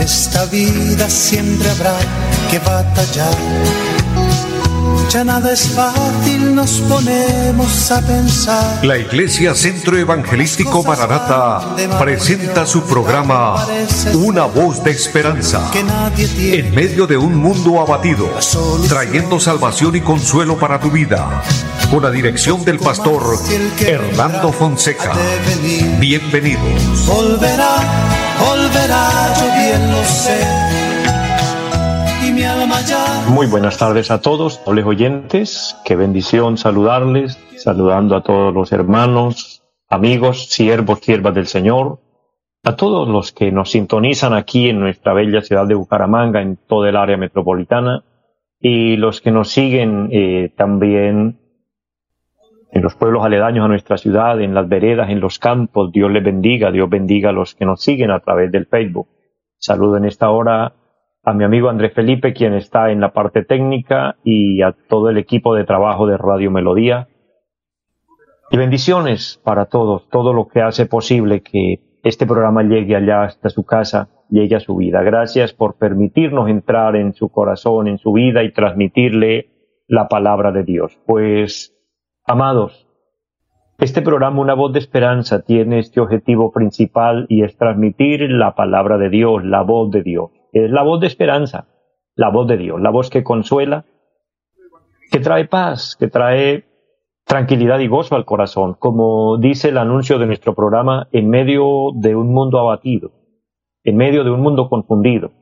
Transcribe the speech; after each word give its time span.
En 0.00 0.06
esta 0.06 0.46
vida 0.46 1.10
siempre 1.10 1.68
habrá 1.68 1.94
que 2.50 2.58
batallar. 2.60 3.36
Ya 5.10 5.24
nada 5.24 5.52
es 5.52 5.68
fácil, 5.68 6.54
nos 6.54 6.80
ponemos 6.88 7.90
a 7.90 8.00
pensar. 8.00 8.82
La 8.82 8.96
Iglesia 8.96 9.54
Centro 9.54 9.98
Evangelístico 9.98 10.82
Maranata 10.82 11.76
presenta 11.98 12.64
su 12.64 12.82
programa 12.84 13.66
Una 14.14 14.46
voz 14.46 14.82
de 14.82 14.92
esperanza 14.92 15.70
en 15.74 16.74
medio 16.74 17.06
de 17.06 17.18
un 17.18 17.34
mundo 17.36 17.78
abatido, 17.78 18.30
trayendo 18.88 19.38
salvación 19.38 19.96
y 19.96 20.00
consuelo 20.00 20.58
para 20.58 20.80
tu 20.80 20.90
vida. 20.90 21.42
Con 21.90 22.02
la 22.02 22.10
dirección 22.10 22.64
del 22.64 22.78
pastor 22.78 23.22
Hernando 23.80 24.52
Fonseca. 24.52 25.12
Bienvenidos. 25.98 27.06
Volverá, 27.06 27.76
volverá, 28.38 29.34
yo 29.38 29.46
bien 29.56 29.90
lo 29.90 30.04
sé 30.04 30.70
muy 33.28 33.46
buenas 33.46 33.76
tardes 33.76 34.10
a 34.10 34.20
todos, 34.20 34.62
nobles 34.66 34.84
oyentes. 34.84 35.76
Qué 35.84 35.96
bendición 35.96 36.56
saludarles, 36.56 37.38
saludando 37.56 38.14
a 38.14 38.22
todos 38.22 38.54
los 38.54 38.72
hermanos, 38.72 39.62
amigos, 39.88 40.46
siervos, 40.46 41.00
siervas 41.00 41.34
del 41.34 41.46
Señor, 41.46 41.98
a 42.62 42.76
todos 42.76 43.08
los 43.08 43.32
que 43.32 43.50
nos 43.50 43.70
sintonizan 43.70 44.32
aquí 44.32 44.68
en 44.68 44.80
nuestra 44.80 45.12
bella 45.12 45.42
ciudad 45.42 45.66
de 45.66 45.74
Bucaramanga, 45.74 46.40
en 46.40 46.56
toda 46.56 46.88
el 46.88 46.96
área 46.96 47.16
metropolitana, 47.16 48.04
y 48.60 48.96
los 48.96 49.20
que 49.20 49.30
nos 49.30 49.50
siguen 49.50 50.08
eh, 50.12 50.52
también 50.56 51.39
en 52.72 52.82
los 52.82 52.94
pueblos 52.94 53.24
aledaños 53.24 53.64
a 53.64 53.68
nuestra 53.68 53.96
ciudad, 53.96 54.40
en 54.40 54.54
las 54.54 54.68
veredas, 54.68 55.10
en 55.10 55.20
los 55.20 55.38
campos. 55.38 55.90
Dios 55.92 56.10
les 56.10 56.22
bendiga, 56.22 56.70
Dios 56.70 56.88
bendiga 56.88 57.30
a 57.30 57.32
los 57.32 57.54
que 57.54 57.64
nos 57.64 57.82
siguen 57.82 58.10
a 58.10 58.20
través 58.20 58.52
del 58.52 58.66
Facebook. 58.66 59.08
Saludo 59.58 59.96
en 59.96 60.04
esta 60.04 60.30
hora 60.30 60.74
a 61.22 61.34
mi 61.34 61.44
amigo 61.44 61.68
Andrés 61.68 61.92
Felipe, 61.92 62.32
quien 62.32 62.54
está 62.54 62.90
en 62.90 63.00
la 63.00 63.12
parte 63.12 63.44
técnica, 63.44 64.16
y 64.24 64.62
a 64.62 64.72
todo 64.72 65.10
el 65.10 65.18
equipo 65.18 65.54
de 65.54 65.64
trabajo 65.64 66.06
de 66.06 66.16
Radio 66.16 66.50
Melodía. 66.50 67.08
Y 68.50 68.56
bendiciones 68.56 69.40
para 69.44 69.66
todos, 69.66 70.08
todo 70.08 70.32
lo 70.32 70.48
que 70.48 70.62
hace 70.62 70.86
posible 70.86 71.42
que 71.42 71.80
este 72.02 72.26
programa 72.26 72.62
llegue 72.62 72.96
allá 72.96 73.24
hasta 73.24 73.50
su 73.50 73.64
casa, 73.64 74.08
llegue 74.30 74.56
a 74.56 74.60
su 74.60 74.76
vida. 74.76 75.02
Gracias 75.02 75.52
por 75.52 75.76
permitirnos 75.76 76.48
entrar 76.48 76.96
en 76.96 77.12
su 77.12 77.28
corazón, 77.28 77.86
en 77.88 77.98
su 77.98 78.12
vida 78.12 78.42
y 78.42 78.52
transmitirle 78.52 79.50
la 79.86 80.08
palabra 80.08 80.52
de 80.52 80.64
Dios. 80.64 80.98
Pues, 81.06 81.76
amados, 82.30 82.86
este 83.78 84.02
programa 84.02 84.40
Una 84.40 84.54
voz 84.54 84.72
de 84.72 84.78
esperanza 84.78 85.42
tiene 85.42 85.78
este 85.78 86.00
objetivo 86.00 86.52
principal 86.52 87.26
y 87.28 87.42
es 87.42 87.56
transmitir 87.56 88.30
la 88.30 88.54
palabra 88.54 88.98
de 88.98 89.08
Dios, 89.10 89.44
la 89.44 89.62
voz 89.62 89.90
de 89.90 90.02
Dios 90.02 90.30
es 90.52 90.70
la 90.70 90.82
voz 90.82 91.00
de 91.00 91.06
esperanza, 91.06 91.68
la 92.14 92.30
voz 92.30 92.46
de 92.48 92.56
Dios, 92.56 92.80
la 92.80 92.90
voz 92.90 93.10
que 93.10 93.22
consuela, 93.22 93.84
que 95.10 95.20
trae 95.20 95.46
paz, 95.46 95.96
que 95.98 96.08
trae 96.08 96.64
tranquilidad 97.24 97.78
y 97.78 97.88
gozo 97.88 98.16
al 98.16 98.24
corazón, 98.24 98.74
como 98.74 99.36
dice 99.38 99.68
el 99.68 99.78
anuncio 99.78 100.18
de 100.18 100.26
nuestro 100.26 100.54
programa, 100.54 101.08
en 101.12 101.28
medio 101.28 101.90
de 101.94 102.16
un 102.16 102.32
mundo 102.32 102.58
abatido, 102.58 103.12
en 103.84 103.96
medio 103.96 104.24
de 104.24 104.30
un 104.30 104.40
mundo 104.40 104.68
confundido. 104.68 105.32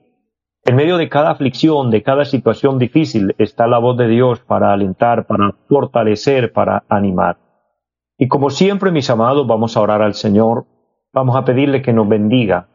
En 0.68 0.76
medio 0.76 0.98
de 0.98 1.08
cada 1.08 1.30
aflicción, 1.30 1.90
de 1.90 2.02
cada 2.02 2.26
situación 2.26 2.78
difícil, 2.78 3.34
está 3.38 3.66
la 3.66 3.78
voz 3.78 3.96
de 3.96 4.06
Dios 4.06 4.40
para 4.40 4.74
alentar, 4.74 5.26
para 5.26 5.54
fortalecer, 5.66 6.52
para 6.52 6.84
animar. 6.90 7.38
Y 8.18 8.28
como 8.28 8.50
siempre, 8.50 8.90
mis 8.90 9.08
amados, 9.08 9.46
vamos 9.46 9.74
a 9.74 9.80
orar 9.80 10.02
al 10.02 10.12
Señor, 10.12 10.66
vamos 11.10 11.36
a 11.36 11.46
pedirle 11.46 11.80
que 11.80 11.94
nos 11.94 12.06
bendiga, 12.06 12.68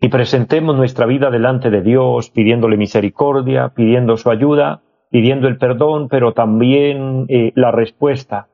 y 0.00 0.08
presentemos 0.08 0.74
nuestra 0.74 1.04
vida 1.04 1.28
delante 1.28 1.68
de 1.68 1.82
Dios 1.82 2.30
pidiéndole 2.30 2.78
misericordia, 2.78 3.74
pidiendo 3.74 4.16
su 4.16 4.30
ayuda, 4.30 4.80
pidiendo 5.10 5.46
el 5.46 5.58
perdón, 5.58 6.08
pero 6.08 6.32
también 6.32 7.26
eh, 7.28 7.52
la 7.54 7.70
respuesta 7.70 8.48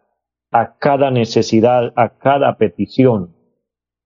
a 0.50 0.77
cada 0.78 1.12
necesidad, 1.12 1.93
a 1.94 2.19
cada 2.19 2.56
petición. 2.56 3.33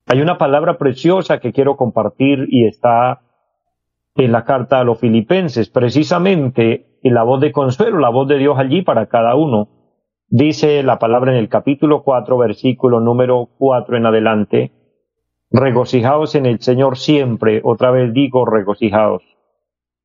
Hay 0.07 0.21
una 0.21 0.37
palabra 0.37 0.77
preciosa 0.77 1.41
que 1.41 1.55
quiero 1.55 1.79
compartir 1.79 2.47
y 2.51 2.67
está 2.67 3.23
en 4.17 4.33
la 4.33 4.45
carta 4.45 4.81
a 4.81 4.85
los 4.85 4.99
filipenses, 4.99 5.69
precisamente 5.69 6.99
en 7.03 7.15
la 7.15 7.23
voz 7.23 7.41
de 7.41 7.53
consuelo, 7.53 7.99
la 7.99 8.11
voz 8.11 8.29
de 8.29 8.39
Dios 8.39 8.59
allí 8.59 8.83
para 8.83 9.07
cada 9.07 9.35
uno. 9.35 9.69
Dice 10.29 10.83
la 10.83 10.99
palabra 10.99 11.33
en 11.33 11.39
el 11.39 11.49
capítulo 11.49 12.03
4, 12.03 12.39
versículo 12.39 13.01
número 13.01 13.49
4 13.59 13.97
en 13.97 14.07
adelante, 14.07 14.73
Regocijaos 15.53 16.37
en 16.37 16.47
el 16.47 16.61
Señor 16.61 16.97
siempre, 16.97 17.61
otra 17.65 17.91
vez 17.91 18.13
digo, 18.13 18.47
regocijaos. 18.47 19.25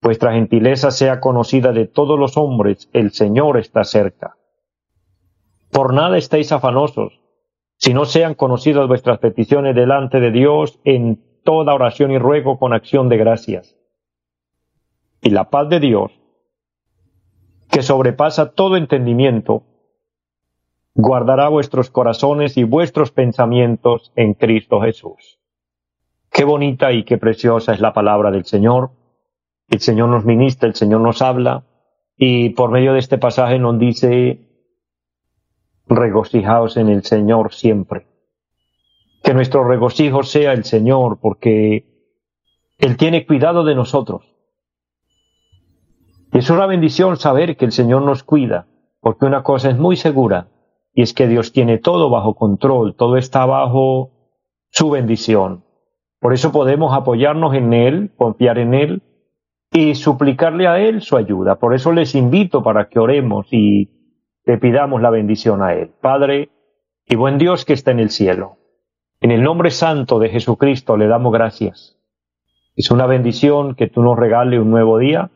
Vuestra 0.02 0.34
gentileza 0.34 0.90
sea 0.90 1.20
conocida 1.20 1.72
de 1.72 1.86
todos 1.86 2.18
los 2.18 2.36
hombres, 2.36 2.90
el 2.94 3.12
Señor 3.12 3.58
está 3.58 3.84
cerca. 3.84 4.38
Por 5.72 5.94
nada 5.94 6.18
estéis 6.18 6.52
afanosos, 6.52 7.22
si 7.78 7.94
no 7.94 8.06
sean 8.06 8.34
conocidas 8.34 8.88
vuestras 8.88 9.20
peticiones 9.20 9.76
delante 9.76 10.20
de 10.20 10.32
Dios 10.32 10.80
en 10.84 11.24
toda 11.44 11.76
oración 11.76 12.12
y 12.12 12.18
ruego 12.18 12.58
con 12.58 12.74
acción 12.74 13.08
de 13.08 13.18
gracias. 13.18 13.76
Y 15.26 15.32
la 15.32 15.50
paz 15.50 15.68
de 15.70 15.80
Dios, 15.80 16.12
que 17.72 17.82
sobrepasa 17.82 18.52
todo 18.52 18.78
entendimiento, 18.78 19.64
guardará 20.94 21.50
vuestros 21.50 21.90
corazones 21.90 22.58
y 22.58 22.64
vuestros 22.64 23.10
pensamientos 23.10 24.12
en 24.16 24.36
Cristo 24.36 24.82
Jesús. 24.82 25.40
Qué 26.32 26.44
bonita 26.44 26.92
y 26.92 27.06
qué 27.06 27.18
preciosa 27.18 27.74
es 27.74 27.80
la 27.80 27.92
palabra 27.92 28.30
del 28.30 28.46
Señor. 28.46 28.92
El 29.68 29.80
Señor 29.80 30.10
nos 30.10 30.26
ministra, 30.26 30.70
el 30.70 30.76
Señor 30.76 31.02
nos 31.02 31.24
habla 31.24 31.64
y 32.16 32.50
por 32.50 32.70
medio 32.70 32.94
de 32.94 33.00
este 33.00 33.18
pasaje 33.18 33.58
nos 33.58 33.80
dice, 33.80 34.48
regocijaos 35.88 36.78
en 36.78 36.90
el 36.90 37.02
Señor 37.02 37.52
siempre. 37.52 38.06
Que 39.24 39.34
nuestro 39.34 39.68
regocijo 39.68 40.22
sea 40.22 40.54
el 40.54 40.66
Señor 40.66 41.18
porque 41.20 42.14
Él 42.78 42.96
tiene 42.96 43.26
cuidado 43.26 43.64
de 43.64 43.74
nosotros. 43.74 44.35
Y 46.36 46.40
es 46.40 46.50
una 46.50 46.66
bendición 46.66 47.16
saber 47.16 47.56
que 47.56 47.64
el 47.64 47.72
Señor 47.72 48.02
nos 48.02 48.24
cuida, 48.24 48.68
porque 49.00 49.24
una 49.24 49.42
cosa 49.42 49.70
es 49.70 49.78
muy 49.78 49.96
segura, 49.96 50.50
y 50.94 51.02
es 51.02 51.14
que 51.14 51.30
Dios 51.30 51.54
tiene 51.54 51.78
todo 51.78 52.10
bajo 52.10 52.36
control, 52.36 52.94
todo 52.98 53.16
está 53.16 53.46
bajo 53.46 54.12
su 54.70 54.90
bendición. 54.90 55.64
Por 56.20 56.34
eso 56.34 56.52
podemos 56.52 56.94
apoyarnos 56.94 57.54
en 57.54 57.72
Él, 57.72 58.12
confiar 58.18 58.58
en 58.58 58.74
Él 58.74 59.02
y 59.72 59.96
suplicarle 59.96 60.68
a 60.68 60.78
Él 60.78 61.02
su 61.02 61.16
ayuda. 61.16 61.56
Por 61.56 61.74
eso 61.74 61.94
les 61.94 62.16
invito 62.16 62.64
para 62.64 62.90
que 62.90 63.00
oremos 63.00 63.48
y 63.52 64.20
le 64.44 64.58
pidamos 64.58 65.02
la 65.02 65.12
bendición 65.12 65.64
a 65.64 65.74
Él. 65.74 65.94
Padre 66.02 66.50
y 67.06 67.16
buen 67.16 67.38
Dios 67.38 67.64
que 67.64 67.72
está 67.72 67.92
en 67.92 68.02
el 68.02 68.10
cielo. 68.10 68.58
En 69.22 69.32
el 69.32 69.42
nombre 69.42 69.72
santo 69.72 70.20
de 70.20 70.28
Jesucristo 70.28 70.98
le 70.98 71.08
damos 71.08 71.32
gracias. 71.32 71.98
Es 72.76 72.92
una 72.92 73.06
bendición 73.06 73.76
que 73.76 73.88
tú 73.88 74.04
nos 74.04 74.20
regales 74.20 74.60
un 74.60 74.70
nuevo 74.70 74.98
día 74.98 75.32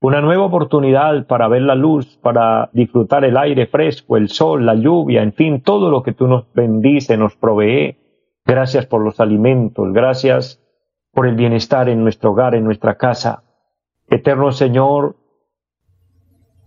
una 0.00 0.20
nueva 0.20 0.44
oportunidad 0.44 1.26
para 1.26 1.48
ver 1.48 1.62
la 1.62 1.74
luz, 1.74 2.18
para 2.18 2.68
disfrutar 2.72 3.24
el 3.24 3.36
aire 3.36 3.66
fresco, 3.66 4.16
el 4.16 4.28
sol, 4.28 4.66
la 4.66 4.74
lluvia, 4.74 5.22
en 5.22 5.32
fin, 5.32 5.62
todo 5.62 5.90
lo 5.90 6.02
que 6.02 6.12
tú 6.12 6.26
nos 6.26 6.52
bendice, 6.52 7.16
nos 7.16 7.34
provee. 7.36 7.96
Gracias 8.44 8.86
por 8.86 9.02
los 9.02 9.20
alimentos, 9.20 9.92
gracias 9.92 10.62
por 11.12 11.26
el 11.26 11.34
bienestar 11.34 11.88
en 11.88 12.02
nuestro 12.02 12.32
hogar, 12.32 12.54
en 12.54 12.64
nuestra 12.64 12.96
casa. 12.96 13.42
Eterno 14.08 14.52
Señor, 14.52 15.16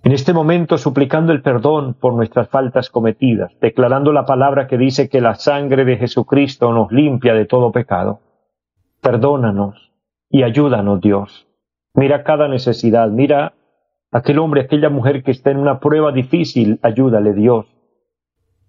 en 0.04 0.12
este 0.12 0.34
momento 0.34 0.78
suplicando 0.78 1.32
el 1.32 1.42
perdón 1.42 1.94
por 1.94 2.14
nuestras 2.14 2.50
faltas 2.50 2.90
cometidas, 2.90 3.52
declarando 3.62 4.12
la 4.12 4.26
palabra 4.26 4.68
que 4.68 4.78
dice 4.78 5.08
que 5.08 5.22
la 5.22 5.36
sangre 5.36 5.86
de 5.86 5.98
Jesucristo 5.98 6.74
nos 6.74 6.92
limpia 6.92 7.34
de 7.34 7.46
todo 7.46 7.72
pecado. 7.72 8.22
Perdónanos 9.02 9.94
y 10.30 10.44
ayúdanos, 10.44 11.00
Dios 11.00 11.49
Mira 11.94 12.24
cada 12.24 12.48
necesidad, 12.48 13.10
mira 13.10 13.54
aquel 14.12 14.40
hombre, 14.40 14.62
aquella 14.62 14.90
mujer 14.90 15.24
que 15.24 15.32
está 15.32 15.52
en 15.52 15.58
una 15.58 15.80
prueba 15.80 16.12
difícil, 16.12 16.80
ayúdale 16.82 17.34
Dios. 17.34 17.66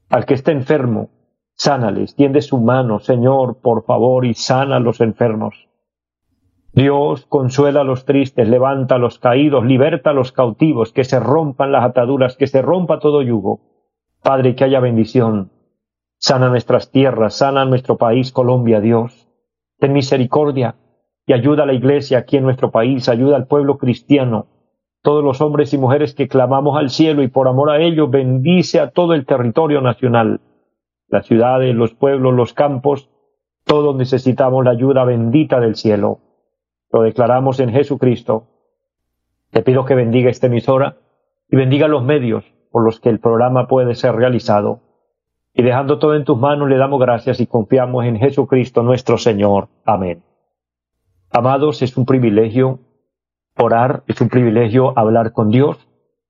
Al 0.08 0.24
que 0.26 0.34
está 0.34 0.52
enfermo, 0.52 1.10
sánale, 1.54 2.02
extiende 2.02 2.42
su 2.42 2.58
mano, 2.58 2.98
Señor, 2.98 3.60
por 3.60 3.84
favor, 3.84 4.24
y 4.24 4.34
sana 4.34 4.76
a 4.76 4.80
los 4.80 5.00
enfermos. 5.00 5.68
Dios 6.72 7.26
consuela 7.26 7.80
a 7.80 7.84
los 7.84 8.04
tristes, 8.04 8.48
levanta 8.48 8.94
a 8.94 8.98
los 8.98 9.18
caídos, 9.18 9.64
liberta 9.64 10.10
a 10.10 10.14
los 10.14 10.32
cautivos, 10.32 10.92
que 10.92 11.04
se 11.04 11.18
rompan 11.18 11.72
las 11.72 11.84
ataduras, 11.84 12.36
que 12.36 12.46
se 12.46 12.62
rompa 12.62 13.00
todo 13.00 13.22
yugo. 13.22 13.60
Padre, 14.22 14.54
que 14.54 14.64
haya 14.64 14.80
bendición. 14.80 15.52
Sana 16.18 16.48
nuestras 16.48 16.90
tierras, 16.90 17.34
sana 17.34 17.64
nuestro 17.64 17.96
país, 17.96 18.30
Colombia, 18.30 18.80
Dios. 18.80 19.28
Ten 19.78 19.92
misericordia 19.92 20.76
y 21.26 21.32
ayuda 21.32 21.62
a 21.62 21.66
la 21.66 21.74
iglesia 21.74 22.18
aquí 22.18 22.36
en 22.36 22.44
nuestro 22.44 22.70
país, 22.70 23.08
ayuda 23.08 23.36
al 23.36 23.46
pueblo 23.46 23.78
cristiano, 23.78 24.46
todos 25.02 25.24
los 25.24 25.40
hombres 25.40 25.72
y 25.72 25.78
mujeres 25.78 26.14
que 26.14 26.28
clamamos 26.28 26.76
al 26.78 26.90
cielo 26.90 27.22
y 27.22 27.28
por 27.28 27.48
amor 27.48 27.70
a 27.70 27.80
ellos 27.80 28.10
bendice 28.10 28.80
a 28.80 28.90
todo 28.90 29.14
el 29.14 29.26
territorio 29.26 29.80
nacional, 29.80 30.40
las 31.08 31.26
ciudades, 31.26 31.74
los 31.74 31.94
pueblos, 31.94 32.34
los 32.34 32.52
campos, 32.52 33.10
todos 33.64 33.94
necesitamos 33.96 34.64
la 34.64 34.72
ayuda 34.72 35.04
bendita 35.04 35.60
del 35.60 35.76
cielo. 35.76 36.18
lo 36.92 37.02
declaramos 37.02 37.60
en 37.60 37.70
Jesucristo. 37.70 38.48
Te 39.50 39.62
pido 39.62 39.84
que 39.84 39.94
bendiga 39.94 40.28
esta 40.28 40.48
emisora 40.48 40.96
y 41.48 41.56
bendiga 41.56 41.86
los 41.86 42.02
medios 42.02 42.44
por 42.70 42.84
los 42.84 43.00
que 43.00 43.10
el 43.10 43.20
programa 43.20 43.68
puede 43.68 43.94
ser 43.94 44.14
realizado. 44.14 44.80
Y 45.54 45.62
dejando 45.62 45.98
todo 45.98 46.14
en 46.14 46.24
tus 46.24 46.38
manos, 46.38 46.68
le 46.68 46.78
damos 46.78 47.00
gracias 47.00 47.40
y 47.40 47.46
confiamos 47.46 48.04
en 48.04 48.16
Jesucristo 48.18 48.82
nuestro 48.82 49.18
Señor. 49.18 49.68
Amén. 49.84 50.22
Amados, 51.30 51.80
es 51.82 51.96
un 51.96 52.06
privilegio 52.06 52.80
orar, 53.56 54.02
es 54.08 54.20
un 54.20 54.28
privilegio 54.28 54.98
hablar 54.98 55.32
con 55.32 55.50
Dios 55.50 55.76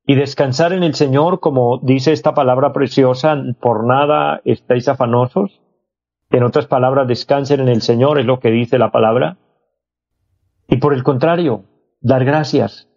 y 0.06 0.14
descansar 0.14 0.72
en 0.72 0.82
el 0.82 0.94
Señor, 0.94 1.40
como 1.40 1.78
dice 1.78 2.12
esta 2.12 2.34
palabra 2.34 2.72
preciosa, 2.72 3.36
por 3.60 3.86
nada 3.86 4.42
estáis 4.44 4.88
afanosos. 4.88 5.62
En 6.30 6.42
otras 6.42 6.66
palabras, 6.66 7.08
descansen 7.08 7.60
en 7.60 7.68
el 7.68 7.82
Señor, 7.82 8.18
es 8.18 8.26
lo 8.26 8.40
que 8.40 8.50
dice 8.50 8.78
la 8.78 8.90
palabra. 8.90 9.38
Y 10.68 10.76
por 10.76 10.92
el 10.92 11.02
contrario, 11.02 11.64
dar 12.00 12.24
gracias, 12.24 12.88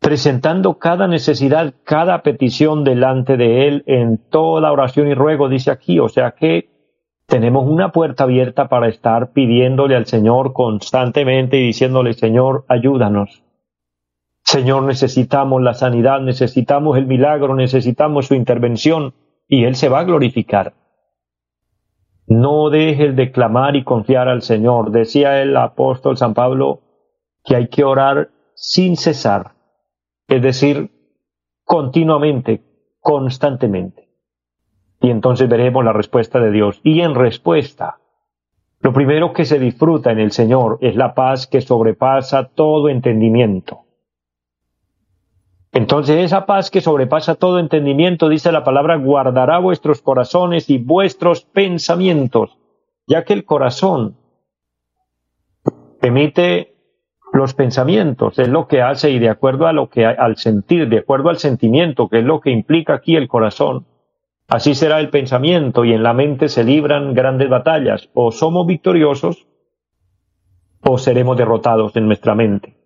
presentando 0.00 0.78
cada 0.78 1.08
necesidad, 1.08 1.74
cada 1.84 2.22
petición 2.22 2.84
delante 2.84 3.36
de 3.36 3.68
Él 3.68 3.84
en 3.86 4.18
toda 4.18 4.72
oración 4.72 5.08
y 5.08 5.14
ruego, 5.14 5.48
dice 5.48 5.70
aquí. 5.70 6.00
O 6.00 6.08
sea 6.08 6.32
que 6.32 6.71
tenemos 7.32 7.66
una 7.66 7.92
puerta 7.92 8.24
abierta 8.24 8.68
para 8.68 8.88
estar 8.88 9.32
pidiéndole 9.32 9.96
al 9.96 10.04
Señor 10.04 10.52
constantemente 10.52 11.56
y 11.56 11.68
diciéndole, 11.68 12.12
Señor, 12.12 12.66
ayúdanos. 12.68 13.42
Señor, 14.44 14.82
necesitamos 14.82 15.62
la 15.62 15.72
sanidad, 15.72 16.20
necesitamos 16.20 16.98
el 16.98 17.06
milagro, 17.06 17.54
necesitamos 17.54 18.26
su 18.26 18.34
intervención 18.34 19.14
y 19.48 19.64
Él 19.64 19.76
se 19.76 19.88
va 19.88 20.00
a 20.00 20.04
glorificar. 20.04 20.74
No 22.26 22.68
dejes 22.68 23.16
de 23.16 23.32
clamar 23.32 23.76
y 23.76 23.82
confiar 23.82 24.28
al 24.28 24.42
Señor. 24.42 24.90
Decía 24.90 25.40
el 25.40 25.56
apóstol 25.56 26.18
San 26.18 26.34
Pablo 26.34 26.82
que 27.44 27.56
hay 27.56 27.68
que 27.68 27.82
orar 27.82 28.28
sin 28.54 28.98
cesar 28.98 29.52
es 30.28 30.42
decir, 30.42 30.90
continuamente, 31.64 32.62
constantemente. 33.00 34.11
Y 35.02 35.10
entonces 35.10 35.48
veremos 35.48 35.84
la 35.84 35.92
respuesta 35.92 36.38
de 36.38 36.52
Dios. 36.52 36.80
Y 36.84 37.00
en 37.00 37.14
respuesta, 37.14 37.98
lo 38.80 38.92
primero 38.92 39.32
que 39.32 39.44
se 39.44 39.58
disfruta 39.58 40.12
en 40.12 40.20
el 40.20 40.30
Señor 40.30 40.78
es 40.80 40.94
la 40.96 41.14
paz 41.14 41.46
que 41.48 41.60
sobrepasa 41.60 42.48
todo 42.48 42.88
entendimiento. 42.88 43.80
Entonces 45.72 46.18
esa 46.18 46.46
paz 46.46 46.70
que 46.70 46.80
sobrepasa 46.80 47.34
todo 47.34 47.58
entendimiento, 47.58 48.28
dice 48.28 48.52
la 48.52 48.62
palabra, 48.62 48.96
guardará 48.96 49.58
vuestros 49.58 50.02
corazones 50.02 50.70
y 50.70 50.78
vuestros 50.78 51.42
pensamientos, 51.42 52.58
ya 53.06 53.24
que 53.24 53.32
el 53.32 53.44
corazón 53.44 54.16
emite 56.02 56.74
los 57.32 57.54
pensamientos, 57.54 58.38
es 58.38 58.48
lo 58.48 58.68
que 58.68 58.82
hace 58.82 59.10
y 59.10 59.18
de 59.18 59.30
acuerdo 59.30 59.66
a 59.66 59.72
lo 59.72 59.88
que 59.88 60.04
al 60.04 60.36
sentir, 60.36 60.88
de 60.90 60.98
acuerdo 60.98 61.30
al 61.30 61.38
sentimiento, 61.38 62.08
que 62.08 62.18
es 62.18 62.24
lo 62.24 62.40
que 62.40 62.50
implica 62.50 62.94
aquí 62.94 63.16
el 63.16 63.26
corazón, 63.26 63.86
así 64.52 64.74
será 64.74 65.00
el 65.00 65.08
pensamiento 65.08 65.82
y 65.82 65.94
en 65.94 66.02
la 66.02 66.12
mente 66.12 66.50
se 66.50 66.62
libran 66.62 67.14
grandes 67.14 67.48
batallas, 67.48 68.10
o 68.12 68.30
somos 68.30 68.66
victoriosos 68.66 69.46
o 70.82 70.98
seremos 70.98 71.38
derrotados 71.38 71.96
en 71.96 72.06
nuestra 72.06 72.34
mente. 72.34 72.76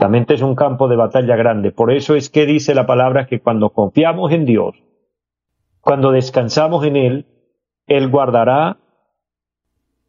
La 0.00 0.08
mente 0.08 0.34
es 0.34 0.42
un 0.42 0.56
campo 0.56 0.88
de 0.88 0.96
batalla 0.96 1.36
grande, 1.36 1.70
por 1.70 1.92
eso 1.92 2.16
es 2.16 2.28
que 2.28 2.44
dice 2.44 2.74
la 2.74 2.86
palabra 2.86 3.28
que 3.28 3.38
cuando 3.38 3.70
confiamos 3.70 4.32
en 4.32 4.46
Dios, 4.46 4.74
cuando 5.80 6.10
descansamos 6.10 6.84
en 6.84 6.96
Él, 6.96 7.26
Él 7.86 8.08
guardará 8.08 8.78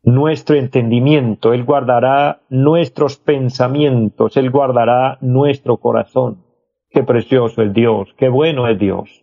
nuestro 0.02 0.56
entendimiento, 0.56 1.54
Él 1.54 1.64
guardará 1.64 2.42
nuestros 2.50 3.18
pensamientos, 3.18 4.36
Él 4.36 4.50
guardará 4.50 5.20
nuestro 5.22 5.78
corazón. 5.78 6.44
Qué 6.90 7.04
precioso 7.04 7.62
es 7.62 7.72
Dios, 7.72 8.16
qué 8.18 8.30
bueno 8.30 8.68
es 8.68 8.80
Dios. 8.80 9.23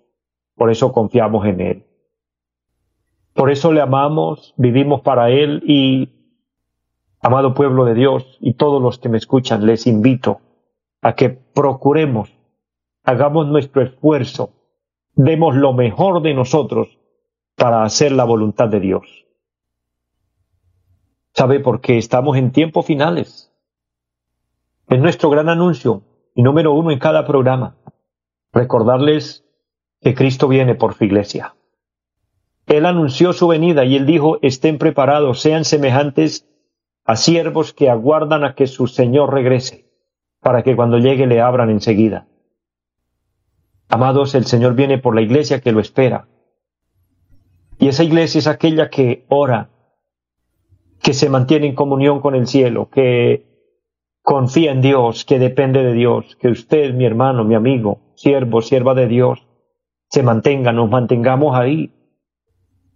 Por 0.60 0.70
eso 0.70 0.92
confiamos 0.92 1.46
en 1.46 1.60
Él. 1.62 1.86
Por 3.32 3.50
eso 3.50 3.72
le 3.72 3.80
amamos, 3.80 4.52
vivimos 4.58 5.00
para 5.00 5.30
Él 5.30 5.62
y, 5.66 6.10
amado 7.22 7.54
pueblo 7.54 7.86
de 7.86 7.94
Dios 7.94 8.36
y 8.42 8.52
todos 8.52 8.82
los 8.82 8.98
que 8.98 9.08
me 9.08 9.16
escuchan, 9.16 9.64
les 9.64 9.86
invito 9.86 10.42
a 11.00 11.14
que 11.14 11.30
procuremos, 11.30 12.36
hagamos 13.04 13.46
nuestro 13.46 13.80
esfuerzo, 13.80 14.50
demos 15.14 15.56
lo 15.56 15.72
mejor 15.72 16.20
de 16.20 16.34
nosotros 16.34 16.98
para 17.56 17.82
hacer 17.82 18.12
la 18.12 18.24
voluntad 18.24 18.68
de 18.68 18.80
Dios. 18.80 19.24
¿Sabe? 21.32 21.60
Porque 21.60 21.96
estamos 21.96 22.36
en 22.36 22.52
tiempos 22.52 22.84
finales. 22.84 23.50
Es 24.90 25.00
nuestro 25.00 25.30
gran 25.30 25.48
anuncio 25.48 26.02
y 26.34 26.42
número 26.42 26.74
uno 26.74 26.90
en 26.90 26.98
cada 26.98 27.26
programa. 27.26 27.76
Recordarles 28.52 29.46
que 30.00 30.14
Cristo 30.14 30.48
viene 30.48 30.74
por 30.74 30.94
su 30.94 31.04
iglesia. 31.04 31.54
Él 32.66 32.86
anunció 32.86 33.32
su 33.32 33.48
venida 33.48 33.84
y 33.84 33.96
él 33.96 34.06
dijo, 34.06 34.38
estén 34.42 34.78
preparados, 34.78 35.40
sean 35.40 35.64
semejantes 35.64 36.46
a 37.04 37.16
siervos 37.16 37.72
que 37.72 37.90
aguardan 37.90 38.44
a 38.44 38.54
que 38.54 38.66
su 38.66 38.86
Señor 38.86 39.34
regrese, 39.34 39.86
para 40.40 40.62
que 40.62 40.76
cuando 40.76 40.98
llegue 40.98 41.26
le 41.26 41.40
abran 41.40 41.70
enseguida. 41.70 42.26
Amados, 43.88 44.34
el 44.36 44.44
Señor 44.44 44.74
viene 44.74 44.98
por 44.98 45.14
la 45.16 45.22
iglesia 45.22 45.60
que 45.60 45.72
lo 45.72 45.80
espera. 45.80 46.28
Y 47.78 47.88
esa 47.88 48.04
iglesia 48.04 48.38
es 48.38 48.46
aquella 48.46 48.88
que 48.88 49.24
ora, 49.28 49.70
que 51.02 51.12
se 51.12 51.28
mantiene 51.28 51.66
en 51.66 51.74
comunión 51.74 52.20
con 52.20 52.34
el 52.34 52.46
cielo, 52.46 52.88
que 52.88 53.46
confía 54.22 54.70
en 54.70 54.80
Dios, 54.80 55.24
que 55.24 55.38
depende 55.38 55.82
de 55.82 55.94
Dios, 55.94 56.36
que 56.36 56.48
usted, 56.48 56.94
mi 56.94 57.04
hermano, 57.04 57.42
mi 57.42 57.56
amigo, 57.56 58.12
siervo, 58.14 58.62
sierva 58.62 58.94
de 58.94 59.08
Dios, 59.08 59.49
se 60.10 60.22
mantenga, 60.24 60.72
nos 60.72 60.90
mantengamos 60.90 61.56
ahí, 61.56 61.92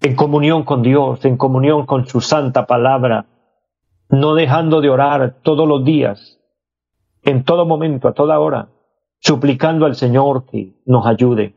en 0.00 0.16
comunión 0.16 0.64
con 0.64 0.82
Dios, 0.82 1.24
en 1.24 1.36
comunión 1.36 1.86
con 1.86 2.06
su 2.06 2.20
santa 2.20 2.66
palabra, 2.66 3.26
no 4.08 4.34
dejando 4.34 4.80
de 4.80 4.90
orar 4.90 5.36
todos 5.42 5.66
los 5.66 5.84
días, 5.84 6.40
en 7.22 7.44
todo 7.44 7.64
momento, 7.66 8.08
a 8.08 8.14
toda 8.14 8.38
hora, 8.40 8.68
suplicando 9.20 9.86
al 9.86 9.94
Señor 9.94 10.44
que 10.46 10.74
nos 10.84 11.06
ayude. 11.06 11.54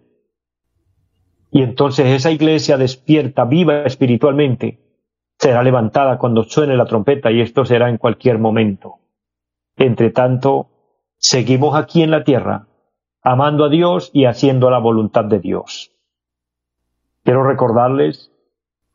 Y 1.52 1.64
entonces 1.64 2.06
esa 2.06 2.32
iglesia 2.32 2.78
despierta, 2.78 3.44
viva 3.44 3.82
espiritualmente, 3.82 4.80
será 5.40 5.64
levantada 5.64 6.20
cuando 6.20 6.44
suene 6.44 6.78
la 6.78 6.86
trompeta 6.86 7.32
y 7.32 7.42
esto 7.42 7.66
será 7.66 7.90
en 7.90 7.98
cualquier 7.98 8.38
momento. 8.38 9.00
Entre 9.76 10.12
tanto, 10.12 10.70
seguimos 11.18 11.76
aquí 11.76 12.04
en 12.04 12.12
la 12.12 12.24
tierra, 12.24 12.67
amando 13.28 13.66
a 13.66 13.70
Dios 13.70 14.10
y 14.14 14.24
haciendo 14.24 14.70
la 14.70 14.78
voluntad 14.78 15.26
de 15.26 15.40
Dios. 15.40 15.92
Quiero 17.26 17.44
recordarles 17.44 18.32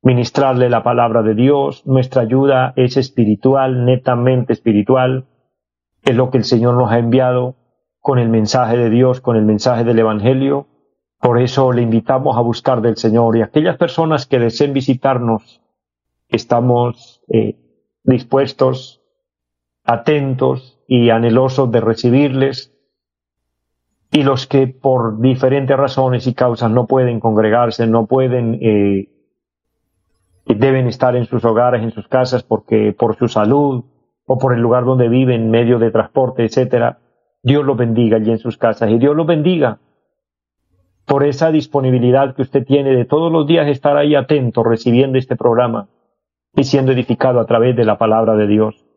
ministrarle 0.02 0.68
la 0.70 0.82
palabra 0.82 1.22
de 1.22 1.34
Dios. 1.34 1.86
Nuestra 1.86 2.22
ayuda 2.22 2.72
es 2.76 2.96
espiritual, 2.96 3.84
netamente 3.84 4.54
espiritual. 4.54 5.26
Es 6.02 6.16
lo 6.16 6.30
que 6.30 6.38
el 6.38 6.44
Señor 6.44 6.74
nos 6.74 6.90
ha 6.90 6.98
enviado 6.98 7.54
con 8.00 8.18
el 8.18 8.28
mensaje 8.28 8.76
de 8.76 8.90
Dios, 8.90 9.20
con 9.20 9.36
el 9.36 9.44
mensaje 9.44 9.84
del 9.84 10.00
Evangelio 10.00 10.66
por 11.22 11.40
eso 11.40 11.70
le 11.70 11.82
invitamos 11.82 12.36
a 12.36 12.40
buscar 12.40 12.80
del 12.80 12.96
Señor 12.96 13.36
y 13.36 13.42
aquellas 13.42 13.76
personas 13.76 14.26
que 14.26 14.40
deseen 14.40 14.72
visitarnos, 14.72 15.62
estamos 16.28 17.22
eh, 17.28 17.54
dispuestos, 18.02 19.01
atentos 19.84 20.78
y 20.86 21.10
anhelosos 21.10 21.70
de 21.70 21.80
recibirles. 21.80 22.72
Y 24.10 24.22
los 24.24 24.46
que 24.46 24.66
por 24.66 25.20
diferentes 25.20 25.76
razones 25.76 26.26
y 26.26 26.34
causas 26.34 26.70
no 26.70 26.86
pueden 26.86 27.18
congregarse, 27.18 27.86
no 27.86 28.06
pueden, 28.06 28.58
eh, 28.60 29.08
deben 30.46 30.86
estar 30.86 31.16
en 31.16 31.26
sus 31.26 31.44
hogares, 31.44 31.82
en 31.82 31.92
sus 31.92 32.08
casas, 32.08 32.42
porque 32.42 32.92
por 32.92 33.16
su 33.16 33.28
salud 33.28 33.84
o 34.26 34.38
por 34.38 34.54
el 34.54 34.60
lugar 34.60 34.84
donde 34.84 35.08
viven, 35.08 35.50
medio 35.50 35.78
de 35.78 35.90
transporte, 35.90 36.44
etcétera, 36.44 36.98
Dios 37.42 37.64
los 37.64 37.76
bendiga 37.76 38.18
allí 38.18 38.30
en 38.30 38.38
sus 38.38 38.56
casas 38.56 38.90
y 38.90 38.98
Dios 38.98 39.16
los 39.16 39.26
bendiga 39.26 39.78
por 41.06 41.24
esa 41.24 41.50
disponibilidad 41.50 42.34
que 42.34 42.42
usted 42.42 42.64
tiene 42.64 42.94
de 42.94 43.04
todos 43.04 43.32
los 43.32 43.46
días 43.46 43.68
estar 43.68 43.96
ahí 43.96 44.14
atento 44.14 44.62
recibiendo 44.62 45.18
este 45.18 45.36
programa 45.36 45.88
y 46.54 46.64
siendo 46.64 46.92
edificado 46.92 47.40
a 47.40 47.46
través 47.46 47.74
de 47.76 47.84
la 47.84 47.98
palabra 47.98 48.36
de 48.36 48.46
Dios. 48.46 48.91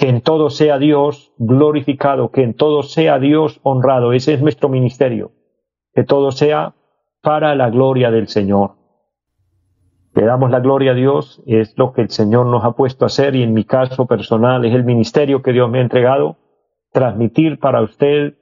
Que 0.00 0.08
en 0.08 0.22
todo 0.22 0.48
sea 0.48 0.78
Dios 0.78 1.34
glorificado, 1.36 2.30
que 2.30 2.42
en 2.42 2.54
todo 2.54 2.82
sea 2.82 3.18
Dios 3.18 3.60
honrado. 3.62 4.14
Ese 4.14 4.32
es 4.32 4.40
nuestro 4.40 4.70
ministerio. 4.70 5.32
Que 5.92 6.04
todo 6.04 6.32
sea 6.32 6.74
para 7.20 7.54
la 7.54 7.68
gloria 7.68 8.10
del 8.10 8.26
Señor. 8.26 8.76
Le 10.14 10.24
damos 10.24 10.50
la 10.50 10.60
gloria 10.60 10.92
a 10.92 10.94
Dios, 10.94 11.42
es 11.44 11.76
lo 11.76 11.92
que 11.92 12.00
el 12.00 12.08
Señor 12.08 12.46
nos 12.46 12.64
ha 12.64 12.72
puesto 12.72 13.04
a 13.04 13.08
hacer 13.08 13.36
y 13.36 13.42
en 13.42 13.52
mi 13.52 13.64
caso 13.64 14.06
personal 14.06 14.64
es 14.64 14.74
el 14.74 14.84
ministerio 14.84 15.42
que 15.42 15.52
Dios 15.52 15.70
me 15.70 15.80
ha 15.80 15.82
entregado, 15.82 16.38
transmitir 16.92 17.58
para 17.58 17.82
usted 17.82 18.38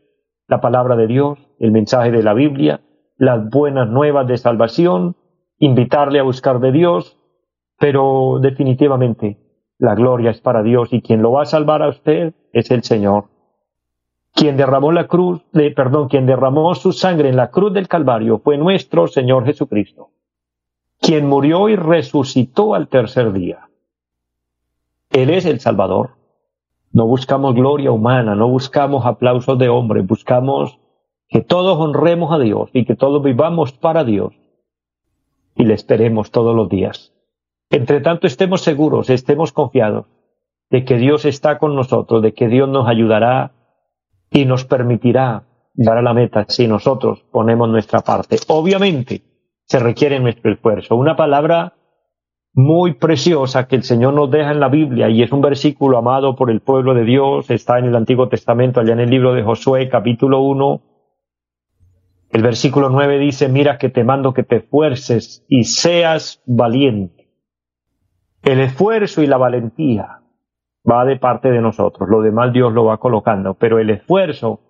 la 0.46 0.60
palabra 0.60 0.94
de 0.94 1.08
Dios, 1.08 1.40
el 1.58 1.72
mensaje 1.72 2.12
de 2.12 2.22
la 2.22 2.34
Biblia, 2.34 2.82
las 3.16 3.50
buenas 3.50 3.88
nuevas 3.88 4.28
de 4.28 4.38
salvación, 4.38 5.16
invitarle 5.58 6.20
a 6.20 6.22
buscar 6.22 6.60
de 6.60 6.70
Dios, 6.70 7.18
pero 7.80 8.38
definitivamente 8.40 9.47
la 9.78 9.94
gloria 9.94 10.30
es 10.30 10.40
para 10.40 10.62
Dios 10.62 10.92
y 10.92 11.00
quien 11.00 11.22
lo 11.22 11.32
va 11.32 11.42
a 11.42 11.46
salvar 11.46 11.82
a 11.82 11.88
usted 11.88 12.34
es 12.52 12.70
el 12.70 12.82
Señor. 12.82 13.26
Quien 14.34 14.56
derramó 14.56 14.92
la 14.92 15.06
cruz, 15.06 15.42
perdón, 15.52 16.08
quien 16.08 16.26
derramó 16.26 16.74
su 16.74 16.92
sangre 16.92 17.28
en 17.28 17.36
la 17.36 17.50
cruz 17.50 17.72
del 17.72 17.88
Calvario 17.88 18.38
fue 18.38 18.58
nuestro 18.58 19.06
Señor 19.06 19.44
Jesucristo, 19.46 20.10
quien 21.00 21.26
murió 21.26 21.68
y 21.68 21.76
resucitó 21.76 22.74
al 22.74 22.88
tercer 22.88 23.32
día. 23.32 23.68
Él 25.10 25.30
es 25.30 25.46
el 25.46 25.60
Salvador. 25.60 26.10
No 26.92 27.06
buscamos 27.06 27.54
gloria 27.54 27.92
humana, 27.92 28.34
no 28.34 28.48
buscamos 28.48 29.06
aplausos 29.06 29.58
de 29.58 29.68
hombre, 29.68 30.02
buscamos 30.02 30.78
que 31.28 31.40
todos 31.42 31.78
honremos 31.78 32.32
a 32.32 32.38
Dios 32.38 32.70
y 32.72 32.84
que 32.84 32.96
todos 32.96 33.22
vivamos 33.22 33.72
para 33.72 34.04
Dios 34.04 34.34
y 35.54 35.64
le 35.64 35.74
esperemos 35.74 36.30
todos 36.30 36.54
los 36.54 36.68
días. 36.68 37.12
Entre 37.70 38.00
tanto 38.00 38.26
estemos 38.26 38.62
seguros, 38.62 39.10
estemos 39.10 39.52
confiados 39.52 40.06
de 40.70 40.84
que 40.84 40.96
Dios 40.96 41.24
está 41.24 41.58
con 41.58 41.74
nosotros, 41.74 42.22
de 42.22 42.32
que 42.32 42.48
Dios 42.48 42.68
nos 42.68 42.88
ayudará 42.88 43.52
y 44.30 44.44
nos 44.44 44.64
permitirá 44.64 45.44
llegar 45.74 45.98
a 45.98 46.02
la 46.02 46.14
meta 46.14 46.46
si 46.48 46.66
nosotros 46.66 47.24
ponemos 47.30 47.68
nuestra 47.68 48.00
parte. 48.00 48.36
Obviamente 48.48 49.22
se 49.64 49.78
requiere 49.78 50.18
nuestro 50.18 50.52
esfuerzo. 50.52 50.96
Una 50.96 51.16
palabra 51.16 51.74
muy 52.54 52.94
preciosa 52.94 53.68
que 53.68 53.76
el 53.76 53.82
Señor 53.82 54.14
nos 54.14 54.30
deja 54.30 54.50
en 54.50 54.60
la 54.60 54.68
Biblia 54.68 55.08
y 55.10 55.22
es 55.22 55.30
un 55.30 55.40
versículo 55.40 55.98
amado 55.98 56.34
por 56.36 56.50
el 56.50 56.60
pueblo 56.60 56.94
de 56.94 57.04
Dios, 57.04 57.50
está 57.50 57.78
en 57.78 57.84
el 57.84 57.96
Antiguo 57.96 58.28
Testamento, 58.28 58.80
allá 58.80 58.94
en 58.94 59.00
el 59.00 59.10
libro 59.10 59.34
de 59.34 59.42
Josué, 59.42 59.88
capítulo 59.88 60.40
1, 60.40 60.82
el 62.30 62.42
versículo 62.42 62.90
9 62.90 63.18
dice, 63.18 63.48
mira 63.48 63.78
que 63.78 63.88
te 63.88 64.04
mando 64.04 64.34
que 64.34 64.42
te 64.42 64.56
esfuerces 64.56 65.44
y 65.48 65.64
seas 65.64 66.42
valiente. 66.46 67.17
El 68.42 68.60
esfuerzo 68.60 69.22
y 69.22 69.26
la 69.26 69.36
valentía 69.36 70.20
va 70.88 71.04
de 71.04 71.16
parte 71.16 71.50
de 71.50 71.60
nosotros, 71.60 72.08
lo 72.08 72.22
demás 72.22 72.52
Dios 72.52 72.72
lo 72.72 72.84
va 72.84 72.98
colocando, 72.98 73.54
pero 73.54 73.78
el 73.78 73.90
esfuerzo 73.90 74.60